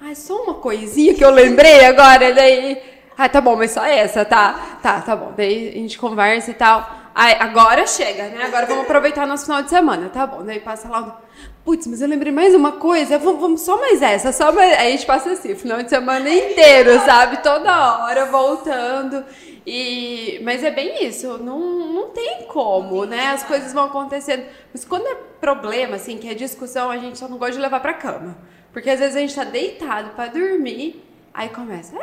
[0.00, 2.82] Ah, só uma coisinha que eu lembrei agora, daí.
[3.16, 4.78] Ah, tá bom, mas só essa, tá?
[4.82, 5.32] Tá, tá bom.
[5.36, 7.01] Daí a gente conversa e tal.
[7.14, 8.44] Ai, agora chega, né?
[8.44, 10.42] Agora vamos aproveitar nosso final de semana, tá bom.
[10.42, 11.20] Daí passa lá.
[11.64, 13.18] Putz, mas eu lembrei mais uma coisa.
[13.18, 14.72] Vamos, vamos só mais essa, só mais.
[14.78, 17.42] Aí a gente passa assim, o final de semana inteiro, sabe?
[17.42, 19.24] Toda hora voltando.
[19.66, 20.40] E...
[20.42, 23.28] Mas é bem isso, não, não tem como, né?
[23.28, 24.44] As coisas vão acontecendo.
[24.72, 27.80] Mas quando é problema, assim, que é discussão, a gente só não gosta de levar
[27.80, 28.36] pra cama.
[28.72, 31.04] Porque às vezes a gente tá deitado pra dormir,
[31.34, 31.94] aí começa.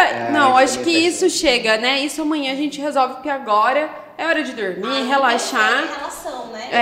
[0.00, 2.00] É, não, acho é que isso chega, né?
[2.00, 5.60] Isso amanhã a gente resolve, porque agora é hora de dormir, Aí relaxar.
[5.84, 6.68] interfere a relação, né?
[6.70, 6.78] É.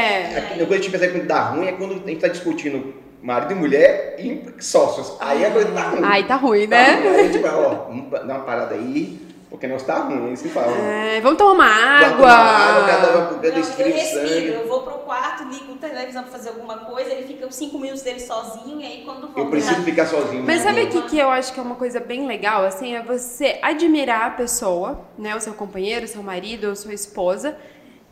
[0.58, 2.28] É, a coisa que a gente pensa que dá ruim é quando a gente tá
[2.28, 5.16] discutindo marido e mulher e sócios.
[5.20, 6.00] Aí a coisa tá ruim.
[6.04, 6.94] Aí tá ruim, Tá né?
[6.94, 7.08] ruim.
[7.08, 10.28] Aí a gente vai, ó, vamos dar uma parada aí, porque o negócio tá ruim.
[10.30, 13.18] Aí você fala, É, vamos tomar uma vamos tomar água, cada água.
[13.18, 14.68] uma por Não, dentro eu sangue.
[14.68, 18.02] vou pro quarto, ligo a televisão pra fazer alguma coisa, ele fica os cinco minutos
[18.02, 19.40] dele sozinho, e aí quando volta...
[19.40, 20.44] Eu preciso ficar sozinho.
[20.44, 23.02] Mas sabe o que, que eu acho que é uma coisa bem legal, assim, é
[23.02, 27.56] você admirar a pessoa, né, o seu companheiro, o seu marido ou sua esposa,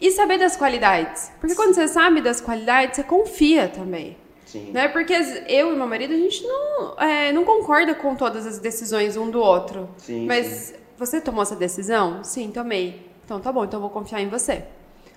[0.00, 1.30] e saber das qualidades.
[1.40, 4.16] Porque quando você sabe das qualidades, você confia também.
[4.44, 4.70] Sim.
[4.72, 4.88] Né?
[4.88, 5.12] Porque
[5.48, 9.28] eu e meu marido, a gente não, é, não concorda com todas as decisões um
[9.28, 9.88] do outro.
[9.98, 12.22] Sim, Mas você tomou essa decisão?
[12.24, 13.10] Sim, tomei.
[13.24, 14.64] Então tá bom, então eu vou confiar em você.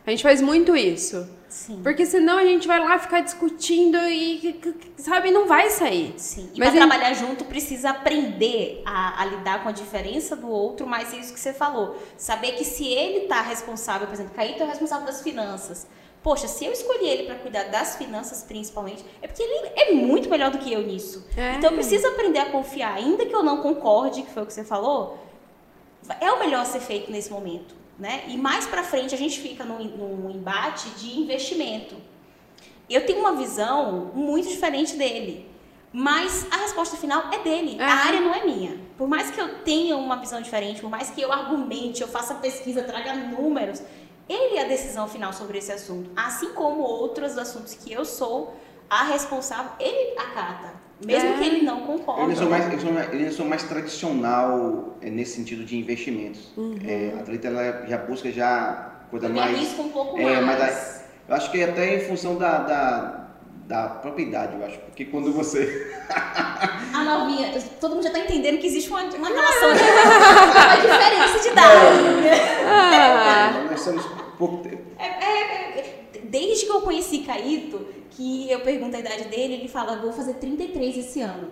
[0.06, 1.30] A gente faz muito isso.
[1.48, 1.82] Sim.
[1.84, 4.60] Porque senão a gente vai lá ficar discutindo e,
[4.98, 6.14] sabe, não vai sair.
[6.18, 6.50] Sim.
[6.54, 10.88] E mas pra trabalhar junto precisa aprender a, a, lidar com a diferença do outro,
[10.88, 11.98] mas é isso que você falou.
[12.18, 15.88] Saber que se ele tá responsável, por exemplo, Caíto é responsável das finanças.
[16.22, 20.30] Poxa, se eu escolhi ele para cuidar das finanças principalmente, é porque ele é muito
[20.30, 21.26] melhor do que eu nisso.
[21.36, 21.56] É.
[21.56, 24.54] Então eu preciso aprender a confiar, ainda que eu não concorde, que foi o que
[24.54, 25.18] você falou,
[26.20, 27.76] é o melhor a ser feito nesse momento.
[27.98, 28.24] Né?
[28.28, 31.96] E mais para frente a gente fica num, num embate de investimento.
[32.90, 35.50] Eu tenho uma visão muito diferente dele.
[35.92, 37.78] Mas a resposta final é dele.
[37.80, 37.84] É.
[37.84, 38.80] A área não é minha.
[38.98, 42.36] Por mais que eu tenha uma visão diferente, por mais que eu argumente, eu faça
[42.36, 43.82] pesquisa, traga números,
[44.28, 46.12] ele é a decisão final sobre esse assunto.
[46.16, 48.56] Assim como outros assuntos que eu sou
[48.90, 50.74] a responsável, ele acata.
[51.06, 51.38] Mesmo é.
[51.38, 52.24] que ele não concorde.
[52.24, 56.52] Eles são mais, eles são mais, eles são mais tradicional é, nesse sentido de investimentos.
[56.58, 56.78] Uhum.
[56.86, 59.80] É, a atleta ela já busca já coisa eu mais.
[59.80, 60.60] Um pouco é, mais.
[60.60, 63.28] Mas eu acho que é até em função da, da,
[63.66, 64.78] da propriedade, eu acho.
[64.80, 65.96] Porque quando você.
[66.94, 71.40] a novinha, todo mundo já está entendendo que existe uma, uma relação de uma diferença
[71.40, 71.78] de idade.
[72.68, 73.68] Ah.
[73.70, 74.06] Nós somos
[74.40, 74.82] pouco tempo.
[74.98, 75.19] É, é, é,
[76.30, 80.36] desde que eu conheci Caíto, que eu pergunto a idade dele, ele fala, vou fazer
[80.36, 81.50] 33 esse ano.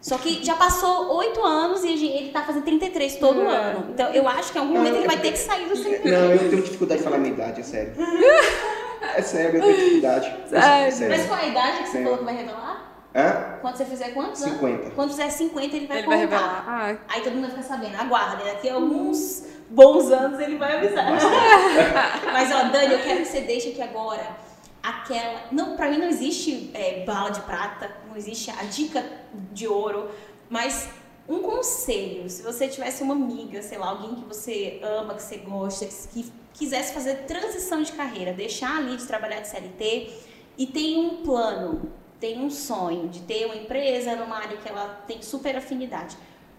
[0.00, 3.56] Só que já passou oito anos e ele tá fazendo 33 todo é.
[3.56, 3.90] ano.
[3.90, 6.08] Então eu acho que em algum momento ele vai ter que sair do centro.
[6.08, 7.92] Não, eu tenho dificuldade de falar a minha idade, é sério.
[9.16, 10.36] É sério, eu tenho dificuldade.
[10.52, 11.16] É sério.
[11.16, 12.88] Mas qual a idade que você falou que vai revelar?
[13.14, 13.58] Hã?
[13.60, 14.90] Quando você fizer quantos 50.
[14.90, 16.16] Quando fizer 50, ele vai ele contar.
[16.16, 16.64] Vai revelar.
[16.68, 16.96] Ah.
[17.08, 17.96] Aí todo mundo vai ficar sabendo.
[17.96, 21.06] Aguarde, daqui a alguns bons anos ele vai avisar.
[22.32, 24.36] Mas ó, Dani, eu quero que você deixe aqui agora
[24.82, 25.44] aquela.
[25.52, 29.04] Não, para mim não existe é, bala de prata, não existe a dica
[29.52, 30.10] de ouro,
[30.48, 30.88] mas
[31.28, 35.36] um conselho, se você tivesse uma amiga, sei lá, alguém que você ama, que você
[35.36, 40.10] gosta, que quisesse fazer transição de carreira, deixar ali de trabalhar de CLT
[40.56, 45.02] e tem um plano, tem um sonho de ter uma empresa numa área que ela
[45.06, 46.16] tem super afinidade.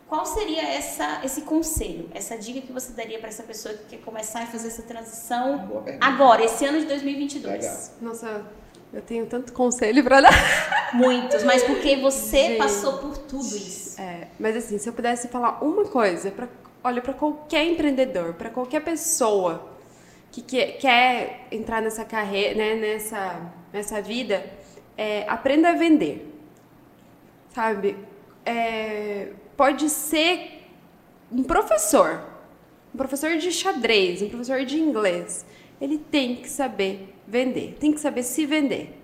[0.09, 4.03] Qual seria essa, esse conselho, essa dica que você daria para essa pessoa que quer
[4.03, 7.53] começar a fazer essa transição agora, esse ano de 2022?
[7.53, 7.77] Legal.
[8.01, 8.43] Nossa,
[8.91, 10.89] eu tenho tanto conselho para dar.
[10.95, 14.01] Muitos, mas porque você Gente, passou por tudo isso.
[14.01, 16.49] É, mas assim, se eu pudesse falar uma coisa, pra,
[16.83, 19.77] olha, para qualquer empreendedor, para qualquer pessoa
[20.31, 23.39] que quer, quer entrar nessa carreira, né, nessa,
[23.71, 24.43] nessa vida,
[24.97, 26.33] é, aprenda a vender.
[27.53, 27.95] Sabe?
[28.43, 30.63] É, pode ser
[31.29, 32.23] um professor,
[32.95, 35.45] um professor de xadrez, um professor de inglês.
[35.81, 38.97] Ele tem que saber vender, tem que saber se vender.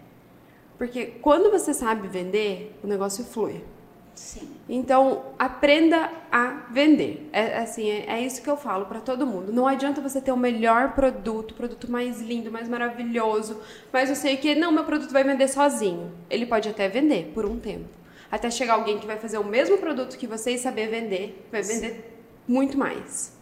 [0.78, 3.66] Porque quando você sabe vender, o negócio flui.
[4.14, 4.48] Sim.
[4.70, 7.30] Então, aprenda a vender.
[7.34, 9.52] É, assim, é, é isso que eu falo para todo mundo.
[9.52, 13.60] Não adianta você ter o melhor produto, o produto mais lindo, mais maravilhoso,
[13.92, 16.14] mas eu sei que não, meu produto vai vender sozinho.
[16.30, 19.78] Ele pode até vender por um tempo até chegar alguém que vai fazer o mesmo
[19.78, 22.04] produto que você e saber vender, vai vender Sim.
[22.48, 23.36] muito mais.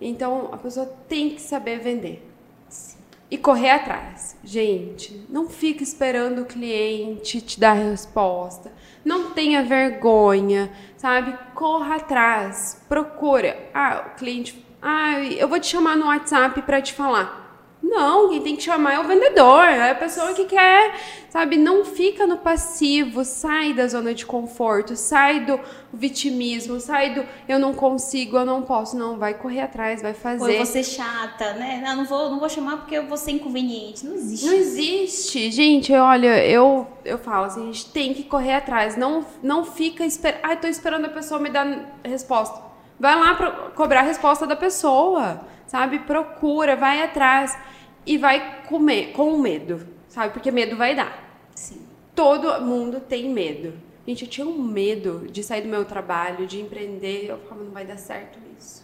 [0.00, 2.28] Então, a pessoa tem que saber vender.
[2.68, 2.98] Sim.
[3.30, 4.36] E correr atrás.
[4.44, 8.70] Gente, não fique esperando o cliente te dar a resposta.
[9.04, 11.36] Não tenha vergonha, sabe?
[11.54, 12.82] Corra atrás.
[12.88, 13.70] Procura.
[13.72, 14.64] Ah, o cliente.
[14.82, 17.41] Ah, eu vou te chamar no WhatsApp para te falar.
[17.82, 20.94] Não, quem tem que chamar é o vendedor, é a pessoa que quer,
[21.28, 21.56] sabe?
[21.56, 25.58] Não fica no passivo, sai da zona de conforto, sai do
[25.92, 28.96] vitimismo, sai do eu não consigo, eu não posso.
[28.96, 30.42] Não, vai correr atrás, vai fazer.
[30.42, 31.82] Ou eu vou ser chata, né?
[31.84, 34.06] Não, não vou, não vou chamar porque eu vou ser inconveniente.
[34.06, 34.46] Não existe.
[34.46, 35.50] Não existe.
[35.50, 38.96] Gente, olha, eu, eu falo assim, a gente tem que correr atrás.
[38.96, 40.40] Não, não fica esperando.
[40.44, 42.62] Ai, tô esperando a pessoa me dar resposta.
[42.98, 45.98] Vai lá pra cobrar a resposta da pessoa, sabe?
[45.98, 47.58] Procura, vai atrás
[48.06, 50.32] e vai comer com medo, sabe?
[50.32, 51.40] Porque medo vai dar.
[51.54, 51.82] Sim.
[52.14, 53.74] Todo mundo tem medo.
[54.06, 57.26] Gente, eu tinha um medo de sair do meu trabalho, de empreender.
[57.28, 58.82] Eu falava, não vai dar certo isso.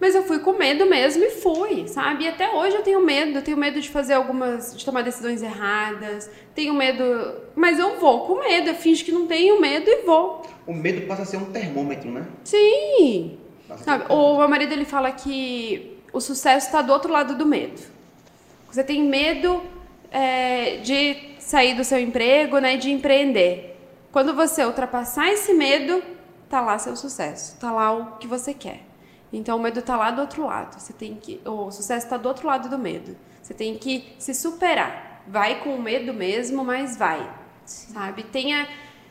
[0.00, 2.24] Mas eu fui com medo mesmo e fui, sabe?
[2.24, 3.38] E até hoje eu tenho medo.
[3.38, 4.76] Eu tenho medo de fazer algumas.
[4.76, 6.30] de tomar decisões erradas.
[6.54, 7.02] Tenho medo.
[7.56, 8.68] Mas eu vou com medo.
[8.68, 10.42] Eu finjo que não tenho medo e vou.
[10.66, 12.26] O medo passa a ser um termômetro, né?
[12.44, 13.38] Sim.
[13.78, 14.04] sabe?
[14.08, 17.80] O meu marido ele fala que o sucesso está do outro lado do medo.
[18.70, 19.62] Você tem medo
[20.10, 23.76] é, de sair do seu emprego, né, de empreender.
[24.12, 26.02] Quando você ultrapassar esse medo,
[26.48, 28.82] tá lá seu sucesso, tá lá o que você quer.
[29.32, 30.78] Então o medo tá lá do outro lado.
[30.78, 33.16] Você tem que, o sucesso está do outro lado do medo.
[33.42, 35.22] Você tem que se superar.
[35.26, 37.30] Vai com o medo mesmo, mas vai,
[37.64, 38.22] sabe?
[38.22, 38.66] Tenha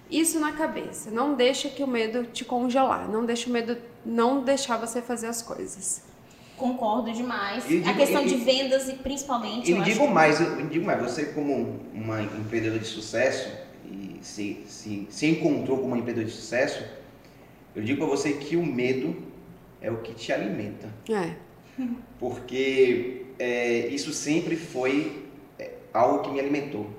[0.09, 1.11] isso na cabeça.
[1.11, 3.07] Não deixa que o medo te congelar.
[3.07, 6.03] Não deixa o medo não deixar você fazer as coisas.
[6.57, 7.63] Concordo demais.
[7.69, 9.69] E a digo- questão de vendas e principalmente.
[9.69, 12.87] E eu acho digo que- mais, eu lhe digo mais, você como uma empreendedora de
[12.87, 13.49] sucesso
[13.89, 16.83] e se, se, se encontrou como uma empreendedora de sucesso,
[17.75, 19.15] eu digo para você que o medo
[19.81, 20.89] é o que te alimenta.
[21.09, 21.33] É.
[22.19, 25.23] Porque é, isso sempre foi
[25.59, 26.89] é, algo que me alimentou.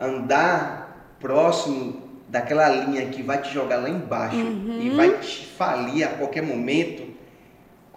[0.00, 4.36] Andar próximo daquela linha que vai te jogar lá embaixo
[4.80, 7.02] e vai te falir a qualquer momento,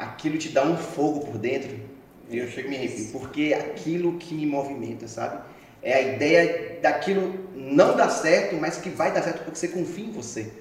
[0.02, 1.80] aquilo te dá um fogo por dentro.
[2.30, 5.42] E eu chego me arrepio, porque é aquilo que me movimenta, sabe?
[5.82, 10.06] É a ideia daquilo não dar certo, mas que vai dar certo porque você confia
[10.06, 10.52] em você.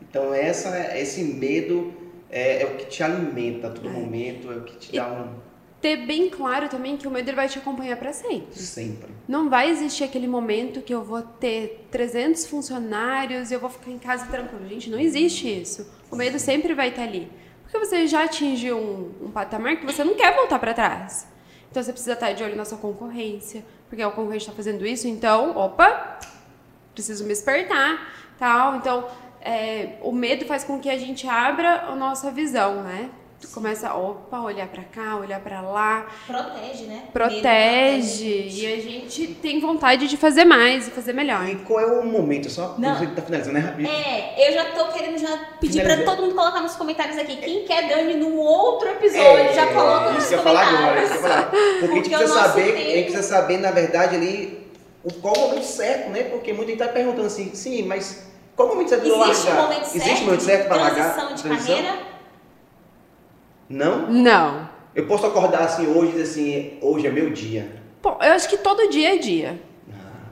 [0.00, 1.92] Então essa, esse medo
[2.30, 5.48] é, é o que te alimenta a todo momento, é o que te dá um
[5.80, 8.58] Ter bem claro também que o medo vai te acompanhar para sempre.
[8.58, 9.08] sempre.
[9.28, 13.90] Não vai existir aquele momento que eu vou ter 300 funcionários e eu vou ficar
[13.90, 14.66] em casa tranquilo.
[14.68, 15.86] Gente, não existe isso.
[16.10, 17.28] O medo sempre vai estar ali.
[17.70, 21.28] Porque você já atingiu um, um patamar que você não quer voltar para trás.
[21.70, 25.06] Então você precisa estar de olho na sua concorrência, porque o concorrente está fazendo isso,
[25.06, 26.18] então, opa,
[26.94, 28.76] preciso me despertar, tal.
[28.76, 29.06] Então,
[29.42, 33.10] é, o medo faz com que a gente abra a nossa visão, né?
[33.40, 37.04] Tu começa, opa, olhar para cá, olhar para lá, Protege, né?
[37.12, 41.48] Protege e a gente tem vontade de fazer mais e fazer melhor.
[41.48, 42.50] E qual é o momento?
[42.50, 42.96] Só Não.
[42.98, 43.76] você que tá finalizando, né?
[43.88, 46.16] É, eu já tô querendo já pedir pra Finalizar.
[46.16, 47.36] todo mundo colocar nos comentários aqui.
[47.36, 50.60] Quem quer Dani num outro episódio, já coloca nos É, isso que eu ia falar
[50.66, 51.10] agora, comentários.
[51.10, 51.50] isso que eu ia falar.
[51.78, 54.66] Porque, a gente o precisa saber, tempo- a gente precisa saber, na verdade, ali,
[55.04, 56.24] o, qual o momento certo, né?
[56.24, 58.26] Porque muita gente tá perguntando assim, sim, mas
[58.56, 61.14] qual o momento certo Existe um momento certo, Existe um momento certo de para largar?
[61.14, 62.07] transição de carreira?
[63.68, 64.10] Não?
[64.10, 64.68] Não.
[64.94, 67.82] Eu posso acordar assim hoje e dizer assim, hoje é meu dia.
[68.02, 69.60] Pô, eu acho que todo dia é dia.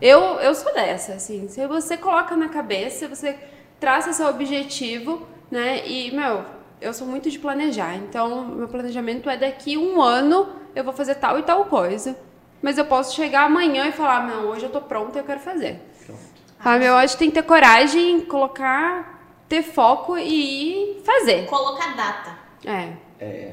[0.01, 1.49] Eu, eu sou dessa, assim.
[1.49, 3.37] Se você coloca na cabeça, você
[3.81, 5.87] traça seu objetivo, né?
[5.87, 6.45] E, meu,
[6.81, 7.97] eu sou muito de planejar.
[7.97, 12.17] Então, meu planejamento é daqui um ano eu vou fazer tal e tal coisa.
[12.61, 15.41] Mas eu posso chegar amanhã e falar, não, hoje eu tô pronta e eu quero
[15.41, 15.81] fazer.
[16.05, 16.21] Pronto.
[16.63, 16.85] Sabe?
[16.85, 21.47] Eu acho que tem que ter coragem, colocar, ter foco e fazer.
[21.47, 22.39] Colocar data.
[22.65, 23.06] É.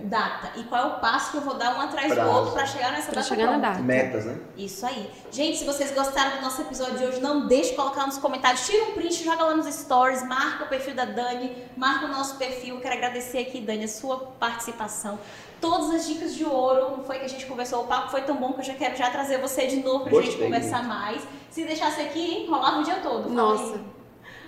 [0.04, 0.52] Data.
[0.60, 2.32] E qual é o passo que eu vou dar um atrás do Prazo.
[2.32, 3.80] outro pra chegar nessa Pra data chegar na data.
[3.82, 4.38] Metas, né?
[4.58, 5.10] Isso aí.
[5.32, 8.66] Gente, se vocês gostaram do nosso episódio de hoje, não deixe de colocar nos comentários.
[8.66, 12.36] Tira um print, joga lá nos stories, marca o perfil da Dani, marca o nosso
[12.38, 12.80] perfil.
[12.82, 15.18] Quero agradecer aqui, Dani, a sua participação.
[15.62, 18.36] Todas as dicas de ouro, não foi que a gente conversou, o papo foi tão
[18.36, 21.22] bom que eu já quero já trazer você de novo pra gente Gostei conversar mais.
[21.50, 23.24] Se deixasse aqui, rolava o dia todo.
[23.24, 23.76] fala Nossa.
[23.76, 24.03] aí.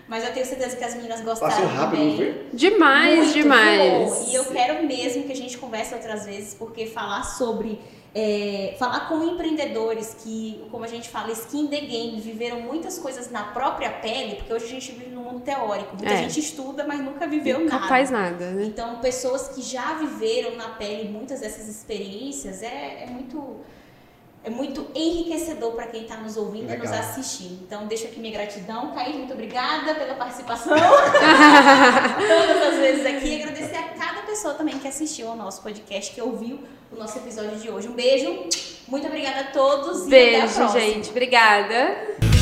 [0.07, 2.09] Mas eu tenho certeza que as meninas gostaram Passou rápido, também.
[2.09, 2.45] não foi?
[2.53, 4.19] Demais, Muito, demais.
[4.19, 4.27] viu?
[4.29, 7.79] E eu quero mesmo que a gente converse outras vezes, porque falar sobre.
[8.17, 13.29] é, falar com empreendedores que, como a gente fala, skin the game, viveram muitas coisas
[13.29, 15.97] na própria pele, porque hoje a gente vive num mundo teórico.
[15.97, 16.17] Muita É.
[16.19, 17.87] gente estuda, mas nunca viveu Nunca nada.
[17.89, 18.63] faz nada, né?
[18.67, 23.57] Então, pessoas que já viveram na pele muitas dessas experiências é, é muito.
[24.45, 26.99] É muito enriquecedor para quem está nos ouvindo e nos Legal.
[26.99, 27.63] assistindo.
[27.63, 28.93] Então, deixo aqui minha gratidão.
[28.93, 30.71] Caís, muito obrigada pela participação.
[30.77, 33.41] Todas as vezes aqui.
[33.41, 36.59] Agradecer a cada pessoa também que assistiu ao nosso podcast, que ouviu
[36.91, 37.87] o nosso episódio de hoje.
[37.87, 38.45] Um beijo.
[38.87, 40.03] Muito obrigada a todos.
[40.03, 40.79] e até a Beijo, próxima.
[40.79, 41.09] gente.
[41.09, 42.34] Obrigada.